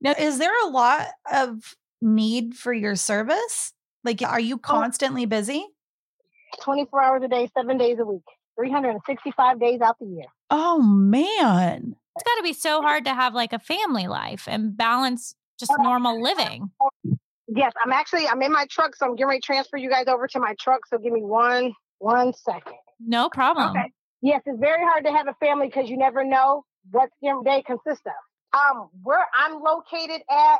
Now, 0.00 0.14
is 0.18 0.38
there 0.38 0.52
a 0.66 0.68
lot 0.68 1.08
of 1.32 1.76
need 2.00 2.54
for 2.54 2.72
your 2.72 2.96
service? 2.96 3.72
Like, 4.04 4.22
are 4.22 4.40
you 4.40 4.56
oh. 4.56 4.58
constantly 4.58 5.26
busy? 5.26 5.66
Twenty 6.60 6.86
four 6.86 7.02
hours 7.02 7.22
a 7.24 7.28
day, 7.28 7.50
seven 7.56 7.76
days 7.76 7.98
a 7.98 8.04
week, 8.04 8.22
three 8.56 8.70
hundred 8.70 8.90
and 8.90 9.00
sixty 9.06 9.32
five 9.32 9.58
days 9.58 9.80
out 9.80 9.98
the 9.98 10.06
year. 10.06 10.26
Oh, 10.50 10.80
man. 10.80 11.96
It's 12.14 12.22
got 12.22 12.36
to 12.36 12.42
be 12.42 12.52
so 12.52 12.80
hard 12.80 13.04
to 13.04 13.14
have 13.14 13.34
like 13.34 13.52
a 13.52 13.58
family 13.58 14.06
life 14.06 14.46
and 14.46 14.76
balance 14.76 15.34
just 15.58 15.72
oh, 15.78 15.82
normal 15.82 16.22
living. 16.22 16.70
Yes, 17.48 17.72
I'm 17.84 17.92
actually 17.92 18.26
I'm 18.26 18.40
in 18.42 18.52
my 18.52 18.66
truck, 18.70 18.96
so 18.96 19.06
I'm 19.06 19.16
getting 19.16 19.28
ready 19.28 19.40
to 19.40 19.46
transfer 19.46 19.76
you 19.76 19.90
guys 19.90 20.06
over 20.06 20.26
to 20.28 20.40
my 20.40 20.54
truck. 20.58 20.86
So 20.86 20.98
give 20.98 21.12
me 21.12 21.22
one 21.22 21.74
one 21.98 22.32
second. 22.32 22.74
No 23.00 23.28
problem. 23.28 23.70
Okay. 23.70 23.92
Yes, 24.22 24.42
it's 24.46 24.58
very 24.58 24.82
hard 24.84 25.04
to 25.04 25.12
have 25.12 25.28
a 25.28 25.34
family 25.34 25.66
because 25.66 25.88
you 25.88 25.96
never 25.96 26.24
know 26.24 26.64
what 26.90 27.10
your 27.20 27.42
day 27.44 27.62
consists 27.66 28.04
of. 28.06 28.58
Um, 28.58 28.88
where 29.02 29.26
I'm 29.34 29.60
located 29.62 30.22
at, 30.30 30.58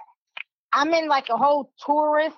I'm 0.73 0.93
in 0.93 1.09
like 1.09 1.29
a 1.31 1.37
whole 1.37 1.73
tourist 1.85 2.37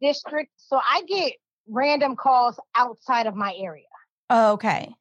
district, 0.00 0.52
so 0.56 0.78
I 0.78 1.02
get 1.02 1.32
random 1.68 2.14
calls 2.16 2.58
outside 2.76 3.26
of 3.26 3.34
my 3.34 3.54
area. 3.58 3.86
Oh, 4.30 4.52
okay. 4.52 4.94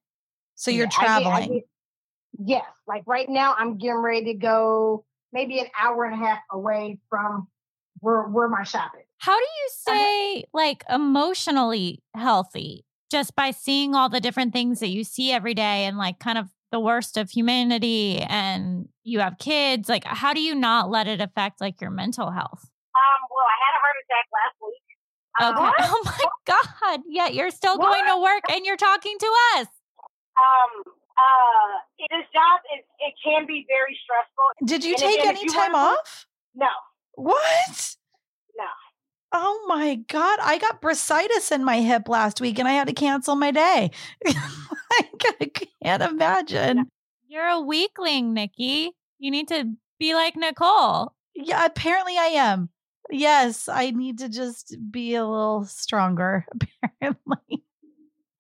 So 0.56 0.71
you're 0.71 0.88
Yeah, 0.88 0.89
I 0.97 1.02
get- 1.02 1.10
I 1.10 1.21
traveling. 1.24 1.54
get- 1.54 1.69
yes, 2.45 2.65
like 2.88 3.04
right 3.06 3.30
now, 3.30 3.54
I'm 3.58 3.78
getting 3.78 3.97
ready 3.97 4.26
to 4.26 4.34
go 4.34 5.06
maybe 5.32 5.60
an 5.60 5.67
hour 5.80 6.06
and 6.06 6.15
a 6.21 6.26
half 6.26 6.39
away 6.52 7.00
from 7.10 7.47
where 8.00 8.24
where 8.24 8.47
my 8.47 8.63
shop 8.63 8.91
is. 9.00 9.06
How 9.19 9.38
do 9.38 9.43
you 9.45 9.69
say 9.69 10.43
like 10.54 10.84
emotionally 10.89 12.02
healthy 12.15 12.86
just 13.12 13.36
by 13.36 13.52
seeing 13.52 13.93
all 13.93 14.10
the 14.10 14.19
different 14.21 14.54
things 14.54 14.80
that 14.80 14.88
you 14.89 15.04
see 15.04 15.32
every 15.32 15.54
day 15.54 15.86
and 15.86 15.97
like 15.97 16.17
kind 16.19 16.38
of 16.38 16.47
the 16.71 16.80
worst 16.80 17.17
of 17.17 17.30
humanity 17.30 18.19
and 18.19 18.88
you 19.04 19.19
have 19.19 19.38
kids? 19.38 19.89
Like, 19.89 20.06
how 20.06 20.34
do 20.34 20.39
you 20.41 20.56
not 20.56 20.89
let 20.89 21.08
it 21.08 21.19
affect 21.21 21.60
like 21.62 21.82
your 21.82 21.91
mental 21.91 22.32
health? 22.32 22.62
Um, 22.95 23.28
well, 23.30 23.45
I 23.45 23.58
had 23.65 23.74
a 23.76 23.82
heart 23.84 23.95
attack 24.06 24.26
last 24.39 24.58
week. 24.63 24.82
Okay. 25.41 25.67
Um, 25.67 25.74
Oh 25.93 26.02
my 26.06 26.56
God. 26.88 27.02
Yet 27.08 27.34
you're 27.34 27.52
still 27.52 27.78
going 27.78 28.06
to 28.06 28.21
work 28.21 28.43
and 28.52 28.65
you're 28.65 28.78
talking 28.78 29.15
to 29.19 29.32
us. 29.58 29.67
um, 30.38 30.84
uh, 31.17 32.08
this 32.10 32.26
job 32.34 32.60
is 32.78 32.84
it 33.00 33.13
can 33.24 33.45
be 33.45 33.65
very 33.67 33.97
stressful. 34.04 34.65
Did 34.65 34.84
you 34.84 34.93
And 34.93 35.00
take 35.02 35.19
again, 35.19 35.36
any 35.38 35.47
time 35.50 35.74
wanna- 35.74 35.95
off? 35.97 36.26
No, 36.56 36.67
What? 37.15 37.95
No. 39.34 39.39
Oh 39.39 39.65
my 39.67 39.96
God. 40.08 40.39
I 40.41 40.58
got 40.58 40.82
bursitis 40.82 41.52
in 41.52 41.63
my 41.63 41.82
hip 41.82 42.10
last 42.10 42.41
week 42.41 42.60
and 42.60 42.67
I 42.67 42.74
had 42.74 42.88
to 42.88 42.94
cancel 42.94 43.36
my 43.36 43.52
day. 43.52 43.91
I 44.28 45.52
can't 45.84 46.04
imagine. 46.04 46.89
You're 47.28 47.48
a 47.48 47.62
weakling, 47.62 48.36
Niki. 48.36 48.89
You 49.20 49.32
need 49.32 49.48
to 49.50 49.72
be 50.00 50.13
like 50.13 50.36
Nicole. 50.36 51.13
Yeah, 51.36 51.65
apparently 51.65 52.17
I 52.17 52.36
am. 52.36 52.70
Yes, 53.10 53.67
I 53.67 53.91
need 53.91 54.20
to 54.20 54.30
just 54.30 54.76
be 54.91 55.15
a 55.15 55.26
little 55.26 55.65
stronger, 55.65 56.46
apparently. 56.52 57.63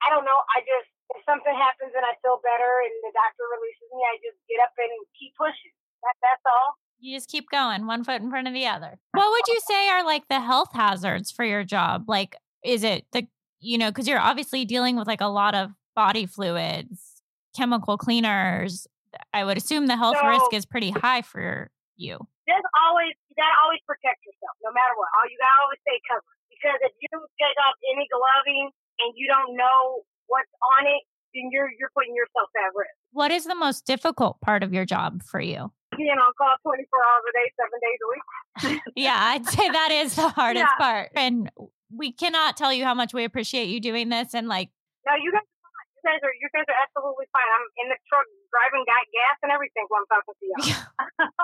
I 0.01 0.07
don't 0.09 0.25
know. 0.25 0.39
I 0.51 0.59
just 0.61 0.91
if 1.15 1.23
something 1.27 1.51
happens 1.51 1.91
and 1.91 2.07
I 2.07 2.15
feel 2.23 2.39
better 2.39 2.71
and 2.87 2.95
the 3.03 3.11
doctor 3.11 3.43
releases 3.51 3.87
me, 3.91 3.99
I 3.99 4.15
just 4.23 4.39
get 4.47 4.63
up 4.63 4.71
and 4.79 4.91
keep 5.19 5.35
pushing. 5.35 5.75
That, 6.03 6.15
that's 6.23 6.45
all. 6.47 6.79
You 7.01 7.17
just 7.17 7.29
keep 7.29 7.49
going, 7.49 7.87
one 7.87 8.03
foot 8.03 8.21
in 8.21 8.29
front 8.29 8.47
of 8.47 8.53
the 8.53 8.67
other. 8.67 8.93
Uh, 8.93 9.17
what 9.17 9.29
would 9.31 9.41
oh. 9.49 9.53
you 9.53 9.59
say 9.67 9.89
are 9.89 10.05
like 10.05 10.27
the 10.29 10.39
health 10.39 10.69
hazards 10.71 11.31
for 11.31 11.43
your 11.43 11.63
job? 11.63 12.05
Like, 12.07 12.35
is 12.63 12.83
it 12.83 13.05
the, 13.11 13.27
you 13.59 13.77
know, 13.77 13.89
because 13.89 14.07
you're 14.07 14.19
obviously 14.19 14.65
dealing 14.65 14.95
with 14.95 15.07
like 15.07 15.21
a 15.21 15.27
lot 15.27 15.55
of 15.55 15.71
body 15.95 16.25
fluids, 16.25 17.21
chemical 17.55 17.97
cleaners. 17.97 18.87
I 19.33 19.43
would 19.43 19.57
assume 19.57 19.87
the 19.87 19.97
health 19.97 20.17
So- 20.21 20.27
risk 20.27 20.53
is 20.53 20.65
pretty 20.65 20.91
high 20.91 21.21
for 21.21 21.69
you. 21.97 22.17
Just 22.47 22.67
always 22.85 23.13
you 23.29 23.35
gotta 23.37 23.55
always 23.63 23.79
protect 23.87 24.25
yourself, 24.25 24.57
no 24.63 24.71
matter 24.73 24.93
what. 24.97 25.07
All 25.15 25.27
you 25.29 25.37
gotta 25.39 25.59
always 25.63 25.79
stay 25.87 25.99
covered 26.09 26.37
because 26.49 26.79
if 26.83 26.93
you 26.99 27.09
take 27.39 27.57
off 27.63 27.75
any 27.93 28.07
gloving 28.11 28.71
and 28.99 29.13
you 29.15 29.27
don't 29.27 29.55
know 29.55 30.03
what's 30.27 30.51
on 30.79 30.87
it, 30.87 31.03
then 31.33 31.47
you're 31.51 31.69
you're 31.79 31.91
putting 31.95 32.15
yourself 32.15 32.49
at 32.57 32.75
risk. 32.75 32.91
What 33.13 33.31
is 33.31 33.45
the 33.45 33.55
most 33.55 33.85
difficult 33.85 34.41
part 34.41 34.63
of 34.63 34.73
your 34.73 34.85
job 34.85 35.23
for 35.23 35.39
you? 35.39 35.71
Being 35.97 36.09
on 36.17 36.31
call 36.37 36.55
24 36.63 36.99
hours 37.03 37.23
a 37.27 37.33
day, 37.35 37.47
seven 37.59 37.79
days 37.83 37.99
a 38.01 38.07
week. 38.09 38.81
Yeah, 38.95 39.17
I'd 39.19 39.45
say 39.45 39.69
that 39.69 39.91
is 39.91 40.15
the 40.15 40.29
hardest 40.29 40.65
Yeah. 40.65 40.77
part. 40.77 41.09
And 41.15 41.49
we 41.93 42.11
cannot 42.11 42.55
tell 42.57 42.71
you 42.73 42.83
how 42.85 42.93
much 42.93 43.13
we 43.13 43.23
appreciate 43.25 43.65
you 43.67 43.79
doing 43.81 44.09
this. 44.09 44.33
And 44.33 44.47
like, 44.47 44.69
No, 45.05 45.13
you 45.15 45.31
guys 45.31 45.41
are 45.41 45.61
fine. 45.67 45.87
You 45.95 46.01
guys 46.09 46.19
are 46.23 46.33
you 46.39 46.49
guys 46.55 46.63
are 46.69 46.79
absolutely 46.87 47.25
fine. 47.33 47.43
I'm 47.53 47.67
in 47.83 47.89
the 47.89 47.97
truck 48.07 48.25
driving, 48.51 48.85
got 48.87 49.05
gas 49.11 49.37
and 49.43 49.51
everything 49.51 49.85
while 49.89 50.01
I'm 50.01 50.21
talking 50.21 50.35
to 50.39 50.45
you. 50.69 50.75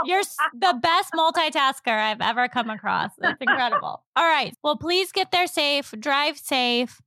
You're 0.13 0.23
the 0.53 0.79
best 0.81 1.13
multitasker 1.13 1.97
I've 1.97 2.21
ever 2.21 2.47
come 2.47 2.69
across. 2.69 3.11
It's 3.21 3.41
incredible. 3.41 4.03
All 4.15 4.25
right. 4.25 4.53
Well, 4.63 4.77
please 4.77 5.11
get 5.11 5.31
there 5.31 5.47
safe, 5.47 5.93
drive 5.99 6.37
safe. 6.37 7.01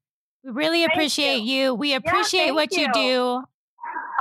We 0.44 0.50
really 0.53 0.85
appreciate 0.85 1.42
you. 1.42 1.74
We 1.74 1.94
appreciate 1.94 2.46
thank 2.46 2.55
what 2.57 2.72
you 2.72 2.83
you. 2.83 2.92
do. 2.94 3.42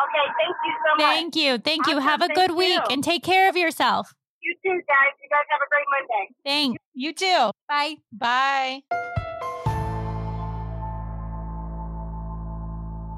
Okay, 0.10 0.26
thank 0.40 0.56
you 0.66 0.74
so 0.84 0.96
much. 0.98 1.06
Thank 1.06 1.36
you. 1.36 1.58
Thank 1.60 1.88
you. 1.88 1.94
Awesome. 1.94 2.04
Have 2.04 2.22
a 2.22 2.28
Thank 2.28 2.36
good 2.40 2.58
week 2.58 2.74
you. 2.74 2.82
and 2.90 3.04
take 3.04 3.24
care 3.24 3.48
of 3.48 3.56
yourself. 3.56 4.16
You 4.42 4.56
too, 4.64 4.82
guys. 4.88 5.14
You 5.22 5.30
guys 5.30 5.46
have 5.50 5.62
a 5.62 5.70
great 5.70 5.86
Monday. 5.92 6.34
Thanks. 6.44 6.84
You 6.94 7.14
too. 7.14 7.52
Bye. 7.68 7.98
Bye. 8.12 8.82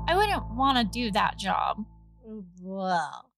I 0.07 0.15
wouldn't 0.15 0.55
want 0.55 0.77
to 0.79 0.83
do 0.83 1.11
that 1.11 1.37
job. 1.37 1.85
Well, 2.61 3.29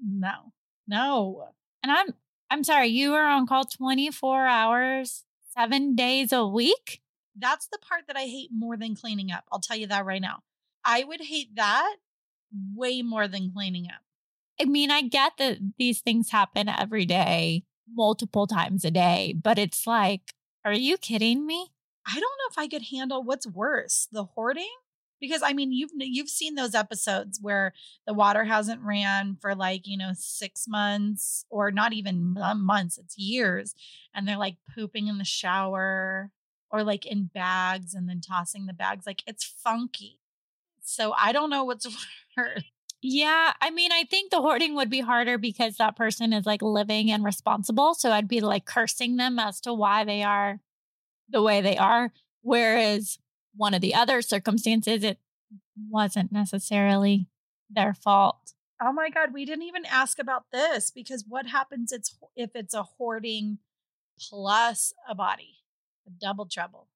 no, 0.00 0.52
no. 0.86 1.48
And 1.82 1.90
I'm 1.90 2.14
I'm 2.50 2.62
sorry, 2.62 2.88
you 2.88 3.10
were 3.12 3.22
on 3.24 3.46
call 3.46 3.64
24 3.64 4.46
hours, 4.46 5.24
7 5.56 5.94
days 5.96 6.32
a 6.32 6.46
week? 6.46 7.00
That's 7.36 7.66
the 7.68 7.78
part 7.78 8.02
that 8.06 8.16
I 8.16 8.22
hate 8.24 8.50
more 8.52 8.76
than 8.76 8.94
cleaning 8.94 9.32
up. 9.32 9.44
I'll 9.50 9.60
tell 9.60 9.76
you 9.76 9.86
that 9.88 10.04
right 10.04 10.20
now. 10.20 10.42
I 10.84 11.04
would 11.04 11.20
hate 11.20 11.54
that 11.56 11.96
way 12.74 13.02
more 13.02 13.28
than 13.28 13.52
cleaning 13.52 13.86
up. 13.86 14.02
I 14.60 14.64
mean, 14.64 14.90
I 14.90 15.02
get 15.02 15.32
that 15.38 15.58
these 15.78 16.00
things 16.00 16.30
happen 16.30 16.68
every 16.68 17.06
day, 17.06 17.64
multiple 17.92 18.46
times 18.46 18.84
a 18.84 18.90
day, 18.90 19.34
but 19.40 19.58
it's 19.58 19.86
like, 19.86 20.34
are 20.64 20.72
you 20.72 20.98
kidding 20.98 21.46
me? 21.46 21.68
I 22.06 22.14
don't 22.14 22.22
know 22.22 22.50
if 22.50 22.58
I 22.58 22.68
could 22.68 22.82
handle 22.90 23.22
what's 23.22 23.46
worse, 23.46 24.08
the 24.12 24.24
hoarding 24.24 24.68
because 25.20 25.42
I 25.42 25.52
mean 25.52 25.72
you've 25.72 25.90
you've 25.96 26.28
seen 26.28 26.54
those 26.54 26.74
episodes 26.74 27.38
where 27.40 27.74
the 28.06 28.14
water 28.14 28.44
hasn't 28.44 28.82
ran 28.82 29.36
for 29.40 29.54
like, 29.54 29.86
you 29.86 29.96
know, 29.96 30.12
6 30.14 30.64
months 30.68 31.44
or 31.50 31.70
not 31.70 31.92
even 31.92 32.34
months, 32.56 32.98
it's 32.98 33.18
years 33.18 33.74
and 34.14 34.26
they're 34.26 34.36
like 34.36 34.56
pooping 34.74 35.08
in 35.08 35.18
the 35.18 35.24
shower 35.24 36.30
or 36.70 36.82
like 36.82 37.06
in 37.06 37.24
bags 37.32 37.94
and 37.94 38.08
then 38.08 38.20
tossing 38.20 38.66
the 38.66 38.72
bags 38.72 39.06
like 39.06 39.22
it's 39.26 39.44
funky. 39.44 40.18
So 40.82 41.12
I 41.16 41.32
don't 41.32 41.50
know 41.50 41.64
what's 41.64 41.86
Yeah, 43.02 43.52
I 43.60 43.70
mean, 43.70 43.92
I 43.92 44.04
think 44.04 44.30
the 44.30 44.42
hoarding 44.42 44.74
would 44.74 44.90
be 44.90 45.00
harder 45.00 45.38
because 45.38 45.76
that 45.76 45.96
person 45.96 46.32
is 46.32 46.44
like 46.44 46.60
living 46.60 47.10
and 47.10 47.24
responsible. 47.24 47.94
So 47.94 48.10
I'd 48.10 48.28
be 48.28 48.40
like 48.40 48.66
cursing 48.66 49.16
them 49.16 49.38
as 49.38 49.60
to 49.62 49.72
why 49.72 50.04
they 50.04 50.22
are 50.22 50.60
the 51.30 51.42
way 51.42 51.62
they 51.62 51.78
are. 51.78 52.12
Whereas 52.42 53.18
one 53.54 53.72
of 53.72 53.80
the 53.80 53.94
other 53.94 54.20
circumstances, 54.20 55.02
it 55.02 55.18
wasn't 55.88 56.30
necessarily 56.30 57.26
their 57.70 57.94
fault. 57.94 58.52
Oh 58.82 58.92
my 58.92 59.10
god, 59.10 59.32
we 59.32 59.44
didn't 59.44 59.64
even 59.64 59.84
ask 59.86 60.18
about 60.18 60.44
this 60.52 60.90
because 60.90 61.24
what 61.26 61.46
happens 61.46 61.92
it's 61.92 62.16
if 62.36 62.50
it's 62.54 62.74
a 62.74 62.82
hoarding 62.82 63.58
plus 64.28 64.92
a 65.08 65.14
body? 65.14 65.56
A 66.06 66.10
double 66.10 66.46
trouble. 66.46 66.88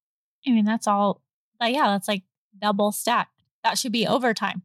I 0.47 0.51
mean, 0.51 0.65
that's 0.65 0.87
all. 0.87 1.21
But 1.59 1.73
yeah, 1.73 1.87
that's 1.87 2.07
like 2.07 2.23
double 2.59 2.91
stacked. 2.91 3.43
That 3.63 3.77
should 3.77 3.91
be 3.91 4.07
overtime. 4.07 4.63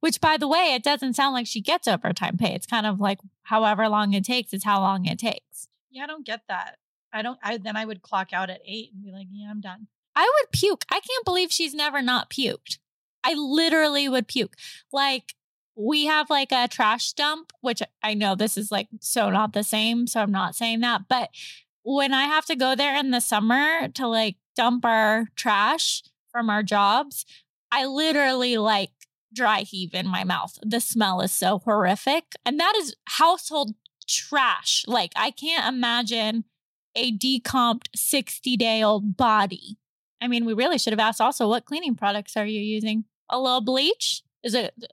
Which, 0.00 0.20
by 0.20 0.36
the 0.36 0.48
way, 0.48 0.74
it 0.74 0.82
doesn't 0.82 1.14
sound 1.14 1.34
like 1.34 1.46
she 1.46 1.60
gets 1.60 1.88
overtime 1.88 2.36
pay. 2.36 2.54
It's 2.54 2.66
kind 2.66 2.86
of 2.86 3.00
like 3.00 3.18
however 3.44 3.88
long 3.88 4.12
it 4.12 4.24
takes 4.24 4.52
is 4.52 4.64
how 4.64 4.80
long 4.80 5.06
it 5.06 5.18
takes. 5.18 5.68
Yeah, 5.90 6.04
I 6.04 6.06
don't 6.06 6.26
get 6.26 6.42
that. 6.48 6.78
I 7.12 7.22
don't 7.22 7.38
I 7.42 7.56
then 7.56 7.76
I 7.76 7.84
would 7.84 8.02
clock 8.02 8.32
out 8.32 8.50
at 8.50 8.60
8 8.64 8.90
and 8.92 9.02
be 9.02 9.12
like, 9.12 9.26
"Yeah, 9.30 9.50
I'm 9.50 9.60
done." 9.60 9.88
I 10.14 10.22
would 10.22 10.52
puke. 10.52 10.84
I 10.90 11.00
can't 11.00 11.24
believe 11.24 11.50
she's 11.50 11.74
never 11.74 12.02
not 12.02 12.30
puked. 12.30 12.78
I 13.24 13.34
literally 13.34 14.08
would 14.08 14.28
puke. 14.28 14.54
Like, 14.92 15.34
we 15.76 16.06
have 16.06 16.28
like 16.28 16.52
a 16.52 16.68
trash 16.68 17.12
dump, 17.12 17.52
which 17.60 17.82
I 18.02 18.14
know 18.14 18.34
this 18.34 18.56
is 18.56 18.70
like 18.72 18.88
so 19.00 19.30
not 19.30 19.52
the 19.52 19.62
same. 19.62 20.06
So 20.06 20.20
I'm 20.20 20.32
not 20.32 20.56
saying 20.56 20.80
that. 20.80 21.02
But 21.08 21.30
when 21.82 22.12
I 22.12 22.24
have 22.24 22.46
to 22.46 22.56
go 22.56 22.74
there 22.74 22.96
in 22.98 23.10
the 23.10 23.20
summer 23.20 23.88
to 23.88 24.06
like 24.08 24.36
dump 24.56 24.84
our 24.84 25.28
trash 25.36 26.02
from 26.30 26.50
our 26.50 26.62
jobs, 26.62 27.24
I 27.70 27.86
literally 27.86 28.58
like 28.58 28.90
dry 29.32 29.60
heave 29.60 29.94
in 29.94 30.06
my 30.06 30.24
mouth. 30.24 30.58
The 30.62 30.80
smell 30.80 31.20
is 31.20 31.32
so 31.32 31.60
horrific. 31.60 32.24
And 32.44 32.58
that 32.58 32.74
is 32.76 32.94
household 33.06 33.74
trash. 34.06 34.84
Like, 34.86 35.12
I 35.16 35.30
can't 35.30 35.74
imagine 35.74 36.44
a 36.94 37.12
decomped 37.12 37.88
60 37.94 38.56
day 38.56 38.82
old 38.82 39.16
body. 39.16 39.78
I 40.20 40.28
mean, 40.28 40.44
we 40.44 40.52
really 40.54 40.78
should 40.78 40.92
have 40.92 41.00
asked 41.00 41.20
also 41.20 41.48
what 41.48 41.64
cleaning 41.64 41.94
products 41.94 42.36
are 42.36 42.46
you 42.46 42.60
using? 42.60 43.04
A 43.30 43.38
little 43.38 43.60
bleach? 43.60 44.22
Is 44.42 44.54
it 44.54 44.74
uh, 44.82 44.86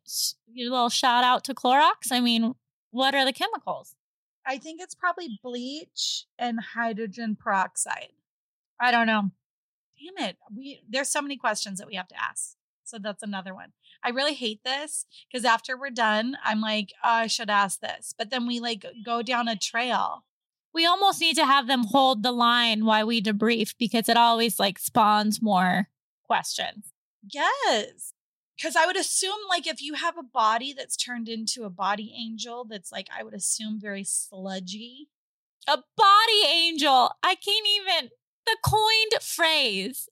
a 0.58 0.64
little 0.64 0.90
shout 0.90 1.24
out 1.24 1.44
to 1.46 1.54
Clorox? 1.54 2.12
I 2.12 2.20
mean, 2.20 2.54
what 2.92 3.16
are 3.16 3.26
the 3.26 3.34
chemicals? 3.34 3.96
I 4.46 4.58
think 4.58 4.82
it's 4.82 4.96
probably 4.96 5.40
bleach 5.44 6.26
and 6.38 6.60
hydrogen 6.60 7.36
peroxide. 7.40 8.14
I 8.80 8.92
don't 8.92 9.08
know. 9.08 9.32
Damn 9.98 10.30
it. 10.30 10.38
We 10.56 10.82
there's 10.88 11.10
so 11.10 11.22
many 11.22 11.38
questions 11.38 11.80
that 11.80 11.88
we 11.88 11.96
have 11.96 12.08
to 12.10 12.22
ask. 12.22 12.56
So 12.84 13.00
that's 13.00 13.24
another 13.24 13.54
one. 13.56 13.72
I 14.06 14.10
really 14.10 14.36
hate 14.36 14.62
this 14.64 15.06
because 15.32 15.46
after 15.46 15.76
we're 15.76 15.90
done, 15.90 16.38
I'm 16.44 16.62
like, 16.62 16.94
oh, 17.04 17.10
I 17.10 17.28
should 17.28 17.50
ask 17.50 17.80
this. 17.80 18.14
But 18.16 18.30
then 18.30 18.46
we 18.46 18.60
like 18.60 18.86
go 19.04 19.24
down 19.24 19.48
a 19.48 19.56
trail. 19.56 20.24
We 20.74 20.86
almost 20.86 21.20
need 21.20 21.36
to 21.38 21.46
have 21.46 21.68
them 21.68 21.86
hold 21.86 22.22
the 22.22 22.32
line 22.32 22.86
while 22.86 23.08
we 23.08 23.22
debrief 23.22 23.74
because 23.80 24.08
it 24.08 24.18
always 24.18 24.60
like 24.60 24.78
spawns 24.78 25.42
more 25.42 25.88
questions. 26.26 26.92
Yes. 27.24 28.14
Because 28.58 28.76
I 28.76 28.86
would 28.86 28.96
assume, 28.96 29.36
like, 29.50 29.68
if 29.68 29.82
you 29.82 29.96
have 29.96 30.18
a 30.18 30.24
body 30.24 30.72
that's 30.72 30.96
turned 30.96 31.28
into 31.28 31.64
a 31.64 31.70
body 31.70 32.16
angel, 32.18 32.64
that's 32.64 32.90
like, 32.90 33.10
I 33.18 33.22
would 33.22 33.34
assume 33.34 33.82
very 33.82 34.06
sludgy. 34.06 35.10
A 35.68 35.78
body 35.98 36.48
angel. 36.48 37.12
I 37.22 37.36
can't 37.36 37.68
even. 37.68 38.12
The 38.46 38.58
coined 38.64 39.22
phrase. 39.22 40.08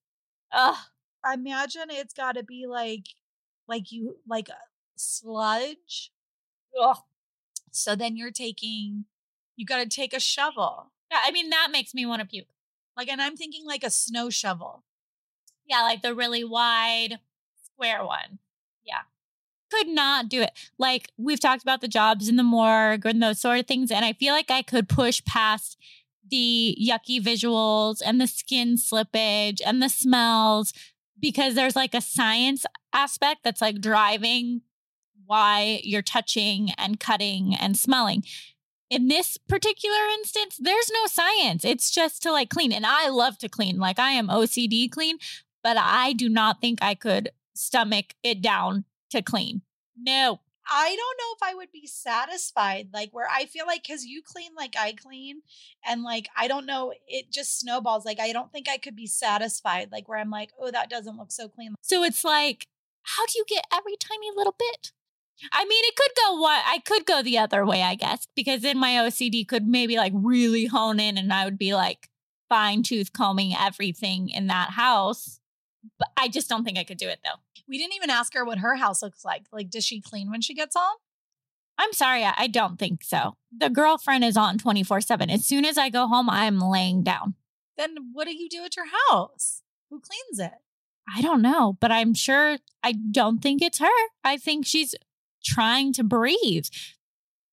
Ugh. 0.52 0.76
I 1.24 1.36
imagine 1.36 1.84
it's 1.90 2.14
got 2.14 2.36
to 2.36 2.44
be 2.44 2.66
like, 2.68 3.06
like 3.68 3.92
you, 3.92 4.18
like 4.28 4.50
a 4.50 4.58
sludge. 4.96 6.12
Ugh. 6.80 6.98
So 7.72 7.96
then 7.96 8.16
you're 8.16 8.32
taking, 8.32 9.06
you 9.56 9.66
got 9.66 9.84
to 9.84 9.90
take 9.90 10.14
a 10.14 10.20
shovel. 10.20 10.92
Yeah, 11.12 11.20
I 11.24 11.32
mean, 11.32 11.50
that 11.50 11.70
makes 11.72 11.94
me 11.94 12.06
want 12.06 12.22
to 12.22 12.28
puke. 12.28 12.48
Like, 12.96 13.10
and 13.10 13.22
I'm 13.22 13.36
thinking 13.36 13.66
like 13.66 13.84
a 13.84 13.90
snow 13.90 14.30
shovel. 14.30 14.84
Yeah, 15.66 15.82
like 15.82 16.02
the 16.02 16.14
really 16.14 16.44
wide 16.44 17.20
square 17.64 18.06
one. 18.06 18.40
Yeah. 18.86 19.02
Could 19.72 19.88
not 19.88 20.30
do 20.30 20.42
it. 20.42 20.52
Like 20.78 21.10
we've 21.18 21.40
talked 21.40 21.64
about 21.64 21.82
the 21.82 21.88
jobs 21.88 22.30
in 22.30 22.36
the 22.36 22.44
morgue 22.44 23.06
and 23.06 23.22
those 23.22 23.40
sort 23.40 23.60
of 23.60 23.66
things. 23.66 23.92
And 23.92 24.06
I 24.06 24.14
feel 24.14 24.34
like 24.34 24.52
I 24.52 24.62
could 24.62 24.88
push 24.88 25.24
past 25.26 25.78
the 26.30 26.78
yucky 26.82 27.22
visuals 27.22 28.02
and 28.06 28.20
the 28.20 28.28
skin 28.28 28.76
slippage 28.76 29.62
and 29.66 29.82
the 29.82 29.90
smells 29.90 30.74
because 31.20 31.56
there's 31.56 31.76
like 31.76 31.94
a 31.94 32.02
science 32.02 32.66
aspect 32.94 33.42
that's 33.44 33.62
like 33.62 33.82
driving 33.82 34.62
why 35.26 35.80
you're 35.84 36.02
touching 36.02 36.72
and 36.78 37.00
cutting 37.00 37.56
and 37.56 37.78
smelling. 37.78 38.24
In 38.90 39.08
this 39.08 39.38
particular 39.38 39.98
instance, 40.20 40.58
there's 40.60 40.92
no 40.94 41.08
science. 41.08 41.66
It's 41.66 41.90
just 41.90 42.22
to 42.24 42.32
like 42.32 42.50
clean. 42.50 42.72
And 42.72 42.86
I 42.86 43.10
love 43.10 43.38
to 43.40 43.50
clean. 43.50 43.80
Like 43.80 44.00
I 44.00 44.12
am 44.12 44.28
OCD 44.28 44.92
clean, 44.92 45.18
but 45.64 45.78
I 45.78 46.14
do 46.14 46.30
not 46.30 46.62
think 46.62 46.80
I 46.82 46.94
could 46.94 47.32
stomach 47.56 48.14
it 48.22 48.42
down 48.42 48.86
to 49.12 49.22
clean. 49.22 49.62
No. 49.98 50.42
I 50.70 50.96
don't 50.96 50.98
know 50.98 51.36
if 51.36 51.52
I 51.52 51.56
would 51.56 51.72
be 51.72 51.88
satisfied. 51.88 52.90
Like 52.94 53.10
where 53.12 53.28
I 53.30 53.46
feel 53.46 53.66
like 53.66 53.84
because 53.84 54.06
you 54.06 54.22
clean 54.24 54.52
like 54.56 54.76
I 54.78 54.94
clean, 54.94 55.42
and 55.86 56.04
like 56.04 56.28
I 56.38 56.48
don't 56.48 56.66
know, 56.66 56.94
it 57.08 57.32
just 57.32 57.60
snowballs. 57.60 58.06
Like 58.06 58.20
I 58.20 58.32
don't 58.32 58.52
think 58.52 58.68
I 58.70 58.78
could 58.78 58.96
be 58.96 59.08
satisfied. 59.08 59.90
Like 59.92 60.08
where 60.08 60.20
I'm 60.20 60.30
like, 60.30 60.52
oh, 60.60 60.72
that 60.72 60.90
doesn't 60.90 61.18
look 61.18 61.32
so 61.32 61.48
clean. 61.48 61.76
So 61.82 62.04
it's 62.04 62.24
like, 62.24 62.68
how 63.04 63.26
do 63.26 63.34
you 63.38 63.46
get 63.48 63.66
every 63.74 63.96
tiny 64.00 64.30
little 64.36 64.56
bit? 64.58 64.92
I 65.52 65.66
mean, 65.66 65.84
it 65.86 65.96
could 65.96 66.12
go 66.24 66.40
what 66.40 66.64
I 66.66 66.80
could 66.80 67.06
go 67.06 67.22
the 67.22 67.38
other 67.38 67.66
way, 67.66 67.82
I 67.82 67.96
guess, 67.96 68.28
because 68.36 68.62
then 68.62 68.78
my 68.78 68.92
OCD 68.92 69.48
could 69.48 69.68
maybe 69.68 69.98
like 69.98 70.14
really 70.16 70.66
hone 70.68 71.00
in 71.00 71.18
and 71.18 71.34
I 71.34 71.46
would 71.46 71.58
be 71.58 71.74
like 71.74 72.10
fine 72.50 72.84
tooth 72.84 73.12
combing 73.14 73.54
everything 73.60 74.30
in 74.30 74.48
that 74.48 74.72
house. 74.72 75.40
But 76.00 76.10
I 76.16 76.30
just 76.30 76.48
don't 76.48 76.64
think 76.64 76.78
I 76.78 76.84
could 76.84 76.98
do 76.98 77.10
it 77.10 77.20
though. 77.24 77.42
We 77.68 77.78
didn't 77.78 77.94
even 77.96 78.10
ask 78.10 78.34
her 78.34 78.44
what 78.46 78.60
her 78.60 78.76
house 78.76 79.02
looks 79.02 79.24
like. 79.24 79.44
Like, 79.52 79.70
does 79.70 79.86
she 79.86 80.02
clean 80.02 80.30
when 80.30 80.42
she 80.42 80.54
gets 80.54 80.76
home? 80.78 80.98
I'm 81.78 81.94
sorry, 81.94 82.24
I 82.24 82.48
don't 82.48 82.78
think 82.78 83.04
so. 83.04 83.36
The 83.58 83.70
girlfriend 83.70 84.24
is 84.24 84.38
on 84.38 84.58
24 84.58 85.02
7. 85.02 85.30
As 85.30 85.46
soon 85.46 85.66
as 85.66 85.78
I 85.78 85.90
go 85.90 86.08
home, 86.08 86.30
I'm 86.30 86.60
laying 86.60 87.04
down. 87.04 87.36
Then 87.78 87.96
what 88.14 88.26
do 88.28 88.36
you 88.36 88.48
do 88.50 88.64
at 88.64 88.76
your 88.76 88.86
house? 89.10 89.64
Who 89.90 90.00
cleans 90.00 90.40
it? 90.40 90.60
I 91.14 91.22
don't 91.22 91.42
know, 91.42 91.78
but 91.82 91.92
I'm 91.92 92.14
sure 92.14 92.58
I 92.84 92.92
don't 92.94 93.42
think 93.42 93.62
it's 93.62 93.80
her. 93.80 93.88
I 94.24 94.38
think 94.38 94.66
she's 94.66 94.94
trying 95.44 95.94
to 95.94 96.04
breathe. 96.04 96.66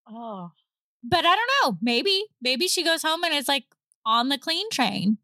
Oh, 0.08 0.52
But 1.02 1.24
I 1.24 1.34
don't 1.36 1.50
know. 1.64 1.78
Maybe, 1.80 2.24
maybe 2.42 2.68
she 2.68 2.84
goes 2.84 3.02
home 3.02 3.24
and 3.24 3.34
is 3.34 3.48
like 3.48 3.64
on 4.04 4.28
the 4.28 4.38
clean 4.38 4.68
train, 4.70 5.18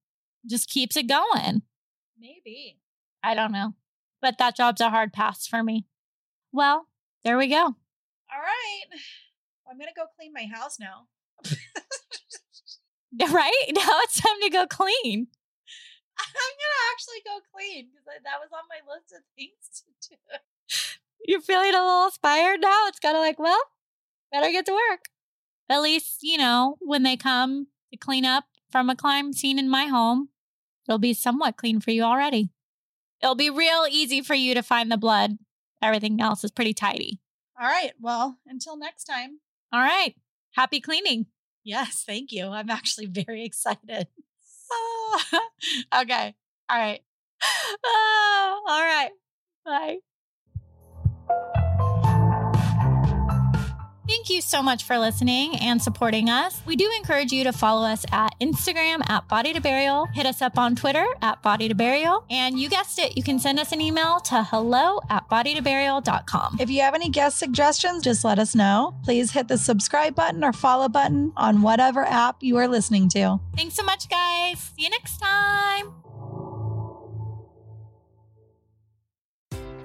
just 0.48 0.68
keeps 0.70 0.96
it 0.96 1.08
going. 1.08 1.62
maybe. 2.18 2.78
I 3.22 3.34
don't 3.34 3.52
know. 3.52 3.74
But 4.26 4.38
that 4.38 4.56
job's 4.56 4.80
a 4.80 4.90
hard 4.90 5.12
pass 5.12 5.46
for 5.46 5.62
me. 5.62 5.86
Well, 6.50 6.88
there 7.22 7.38
we 7.38 7.46
go. 7.46 7.62
All 7.62 8.42
right. 8.42 8.82
I'm 9.70 9.78
gonna 9.78 9.92
go 9.94 10.06
clean 10.16 10.32
my 10.32 10.46
house 10.52 10.80
now. 10.80 11.06
Right? 13.32 13.52
Now 13.72 14.00
it's 14.02 14.20
time 14.20 14.40
to 14.42 14.50
go 14.50 14.66
clean. 14.66 15.28
I'm 16.18 16.54
gonna 16.58 16.82
actually 16.92 17.22
go 17.24 17.38
clean 17.54 17.86
because 17.94 18.20
that 18.24 18.40
was 18.40 18.50
on 18.52 18.64
my 18.68 18.92
list 18.92 19.12
of 19.12 19.22
things 19.38 19.84
to 19.84 20.08
do. 20.10 20.16
You're 21.24 21.40
feeling 21.40 21.72
a 21.72 21.84
little 21.84 22.06
inspired 22.06 22.60
now. 22.60 22.88
It's 22.88 22.98
kind 22.98 23.16
of 23.16 23.22
like, 23.22 23.38
well, 23.38 23.62
better 24.32 24.50
get 24.50 24.66
to 24.66 24.72
work. 24.72 25.04
At 25.70 25.82
least, 25.82 26.18
you 26.22 26.36
know, 26.36 26.78
when 26.80 27.04
they 27.04 27.16
come 27.16 27.68
to 27.92 27.96
clean 27.96 28.24
up 28.24 28.46
from 28.72 28.90
a 28.90 28.96
crime 28.96 29.32
scene 29.32 29.58
in 29.60 29.68
my 29.68 29.86
home, 29.86 30.30
it'll 30.88 30.98
be 30.98 31.14
somewhat 31.14 31.56
clean 31.56 31.80
for 31.80 31.92
you 31.92 32.02
already. 32.02 32.50
It'll 33.22 33.34
be 33.34 33.50
real 33.50 33.86
easy 33.90 34.20
for 34.20 34.34
you 34.34 34.54
to 34.54 34.62
find 34.62 34.90
the 34.90 34.96
blood. 34.96 35.38
Everything 35.82 36.20
else 36.20 36.44
is 36.44 36.50
pretty 36.50 36.74
tidy. 36.74 37.20
All 37.60 37.66
right. 37.66 37.92
Well, 38.00 38.38
until 38.46 38.76
next 38.76 39.04
time. 39.04 39.40
All 39.72 39.80
right. 39.80 40.14
Happy 40.52 40.80
cleaning. 40.80 41.26
Yes, 41.64 42.04
thank 42.06 42.32
you. 42.32 42.46
I'm 42.46 42.70
actually 42.70 43.06
very 43.06 43.44
excited. 43.46 44.08
Ah, 44.72 45.40
okay. 46.02 46.34
All 46.68 46.78
right. 46.78 47.00
Oh, 47.84 48.62
all 48.68 48.82
right. 48.82 49.10
Bye. 49.64 49.96
Thank 54.06 54.30
you 54.30 54.40
so 54.40 54.62
much 54.62 54.84
for 54.84 54.98
listening 54.98 55.56
and 55.56 55.82
supporting 55.82 56.30
us. 56.30 56.62
We 56.64 56.76
do 56.76 56.90
encourage 56.96 57.32
you 57.32 57.44
to 57.44 57.52
follow 57.52 57.86
us 57.86 58.04
at 58.12 58.38
Instagram 58.40 59.08
at 59.10 59.26
Body 59.28 59.52
to 59.52 59.60
Burial. 59.60 60.06
Hit 60.06 60.26
us 60.26 60.40
up 60.40 60.58
on 60.58 60.76
Twitter 60.76 61.04
at 61.22 61.42
Body 61.42 61.68
to 61.68 61.74
Burial. 61.74 62.24
And 62.30 62.58
you 62.58 62.68
guessed 62.68 62.98
it, 62.98 63.16
you 63.16 63.22
can 63.22 63.38
send 63.38 63.58
us 63.58 63.72
an 63.72 63.80
email 63.80 64.20
to 64.20 64.44
hello 64.44 65.00
at 65.10 65.28
bodytoburial.com. 65.28 66.58
If 66.60 66.70
you 66.70 66.82
have 66.82 66.94
any 66.94 67.08
guest 67.08 67.38
suggestions, 67.38 68.04
just 68.04 68.24
let 68.24 68.38
us 68.38 68.54
know. 68.54 68.94
Please 69.04 69.32
hit 69.32 69.48
the 69.48 69.58
subscribe 69.58 70.14
button 70.14 70.44
or 70.44 70.52
follow 70.52 70.88
button 70.88 71.32
on 71.36 71.62
whatever 71.62 72.04
app 72.04 72.42
you 72.42 72.56
are 72.58 72.68
listening 72.68 73.08
to. 73.10 73.40
Thanks 73.56 73.74
so 73.74 73.82
much, 73.82 74.08
guys. 74.08 74.60
See 74.76 74.84
you 74.84 74.90
next 74.90 75.18
time. 75.18 76.05